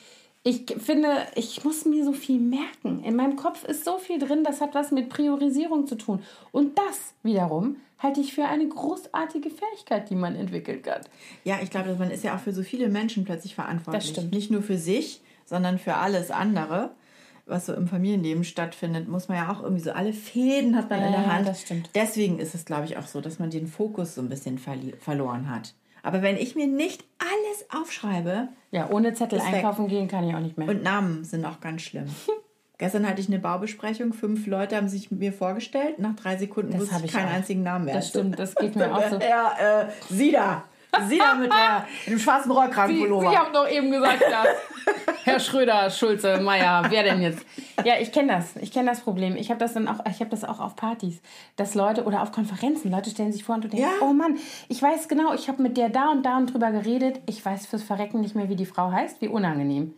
[0.44, 3.04] ich finde, ich muss mir so viel merken.
[3.04, 6.22] In meinem Kopf ist so viel drin, das hat was mit Priorisierung zu tun.
[6.52, 11.02] Und das wiederum halte ich für eine großartige Fähigkeit, die man entwickeln kann.
[11.44, 14.04] Ja, ich glaube, man ist ja auch für so viele Menschen plötzlich verantwortlich.
[14.06, 14.32] Das stimmt.
[14.34, 16.92] Nicht nur für sich, sondern für alles andere,
[17.46, 21.02] was so im Familienleben stattfindet, muss man ja auch irgendwie so, alle Fäden hat man
[21.02, 21.48] in der Ja, Hand.
[21.48, 21.90] das stimmt.
[21.96, 25.50] Deswegen ist es, glaube ich, auch so, dass man den Fokus so ein bisschen verloren
[25.50, 25.74] hat.
[26.04, 29.56] Aber wenn ich mir nicht alles aufschreibe, Ja, ohne Zettel Ist weg.
[29.56, 30.68] einkaufen gehen kann ich auch nicht mehr.
[30.70, 32.06] und Namen sind auch ganz schlimm.
[32.78, 36.82] Gestern hatte ich eine Baubesprechung, fünf Leute haben sich mir vorgestellt, nach drei Sekunden Das
[36.82, 37.34] wusste ich keinen auch.
[37.34, 37.94] einzigen Namen mehr.
[37.96, 39.18] das stimmt, das geht mir auch so.
[39.20, 40.64] Ja, äh, sie da.
[41.08, 43.30] Sie da mit, der, dem schwarzen Sie, Rollkragenpullover.
[43.30, 44.48] Sie haben doch eben gesagt, dass
[45.24, 47.46] Herr Schröder, Schulze, Meier, wer denn jetzt?
[47.86, 48.56] Ja, ich kenne das.
[48.60, 49.36] Ich kenne das Problem.
[49.38, 51.22] Ich habe das dann auch, ich habe das auch auf Partys,
[51.56, 54.06] dass Leute oder auf Konferenzen, Leute stellen sich vor und du denkst, Ja.
[54.06, 54.38] oh Mann,
[54.68, 57.20] ich weiß genau, ich habe mit der da und da und drüber geredet.
[57.28, 59.22] Ich weiß fürs Verrecken nicht mehr, wie die Frau heißt.
[59.22, 59.94] Wie unangenehm.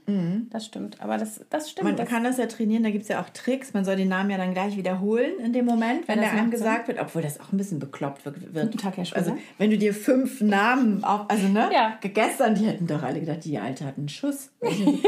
[0.51, 0.99] Das stimmt.
[1.01, 1.87] Aber das, das stimmt.
[1.87, 3.73] Man das, kann das ja trainieren, da gibt es ja auch Tricks.
[3.73, 6.51] Man soll den Namen ja dann gleich wiederholen in dem Moment, wenn das der einem
[6.51, 8.53] gesagt wird, obwohl das auch ein bisschen bekloppt wird.
[8.53, 8.65] wird.
[8.65, 9.19] Guten Tag, Herr Schröder.
[9.31, 11.69] Also, wenn du dir fünf Namen auf, also ne?
[11.73, 11.97] Ja.
[12.01, 14.51] Gestern, die hätten doch alle gedacht, die Alte hat einen Schuss.
[14.59, 15.01] Guten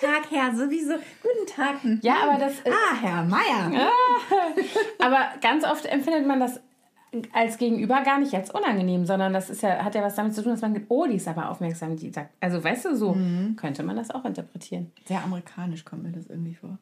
[0.00, 0.94] Tag, Herr, sowieso.
[1.22, 1.76] Guten Tag.
[2.02, 3.90] Ja, aber das- Ah, Herr Meier.
[4.98, 6.60] Aber ganz oft empfindet man das
[7.32, 10.42] als Gegenüber gar nicht als unangenehm, sondern das ist ja, hat ja was damit zu
[10.42, 13.16] tun, dass man denkt, oh, die ist aber aufmerksam, die sagt, also weißt du, so
[13.56, 14.92] könnte man das auch interpretieren.
[15.06, 16.78] Sehr amerikanisch kommt mir das irgendwie vor.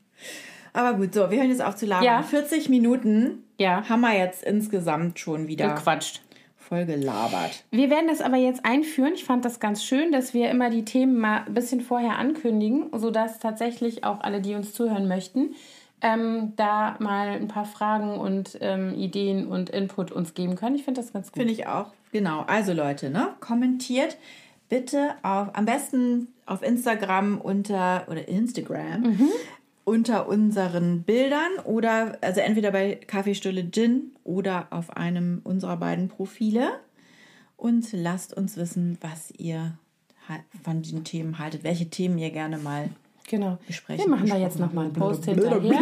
[0.72, 2.05] Aber gut, so, wir hören jetzt auf zu labern.
[2.05, 2.22] Ja.
[2.22, 3.88] 40 Minuten Ja.
[3.88, 6.22] haben wir jetzt insgesamt schon wieder Gequatscht.
[6.68, 7.64] Voll gelabert.
[7.70, 9.14] Wir werden das aber jetzt einführen.
[9.14, 12.86] Ich fand das ganz schön, dass wir immer die Themen mal ein bisschen vorher ankündigen,
[12.92, 15.54] sodass tatsächlich auch alle, die uns zuhören möchten,
[16.02, 20.76] ähm, da mal ein paar Fragen und ähm, Ideen und Input uns geben können.
[20.76, 21.38] Ich finde das ganz gut.
[21.38, 21.86] Finde ich auch.
[22.12, 22.44] Genau.
[22.46, 23.28] Also Leute, ne?
[23.40, 24.16] Kommentiert
[24.68, 29.18] bitte auf, am besten auf Instagram unter oder Instagram
[29.87, 36.80] unter unseren Bildern oder also entweder bei Kaffeestulle Gin oder auf einem unserer beiden Profile
[37.57, 39.78] und lasst uns wissen, was ihr
[40.64, 42.91] von den Themen haltet, welche Themen ihr gerne mal
[43.28, 43.59] Genau.
[43.66, 44.05] besprechen.
[44.05, 45.61] Wir machen da jetzt nochmal einen Post hinterher.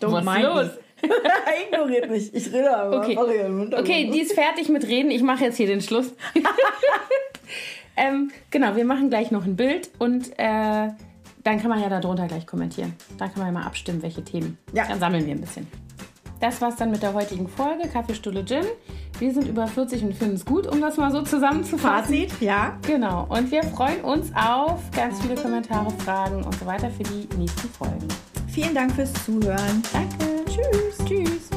[0.00, 0.70] Don't Was mind los?
[1.66, 2.32] Ignoriert mich.
[2.32, 3.18] Ich rede aber Okay.
[3.76, 5.10] Okay, die ist fertig mit Reden.
[5.10, 6.12] Ich mache jetzt hier den Schluss.
[7.96, 10.90] ähm, genau, wir machen gleich noch ein Bild und äh,
[11.44, 12.94] dann kann man ja darunter gleich kommentieren.
[13.18, 14.58] Da kann man ja mal abstimmen, welche Themen.
[14.72, 14.86] Ja.
[14.86, 15.66] Dann sammeln wir ein bisschen.
[16.40, 18.64] Das war's dann mit der heutigen Folge Kaffeestulle Gin.
[19.20, 22.14] Wir sind über 40 und finden es gut, um das mal so zusammenzufassen.
[22.14, 22.76] Fazit, ja.
[22.84, 23.26] Genau.
[23.28, 27.68] Und wir freuen uns auf ganz viele Kommentare, Fragen und so weiter für die nächsten
[27.68, 28.08] Folgen.
[28.48, 29.82] Vielen Dank fürs Zuhören.
[29.92, 30.44] Danke.
[30.46, 30.98] Tschüss.
[31.06, 31.51] Tschüss.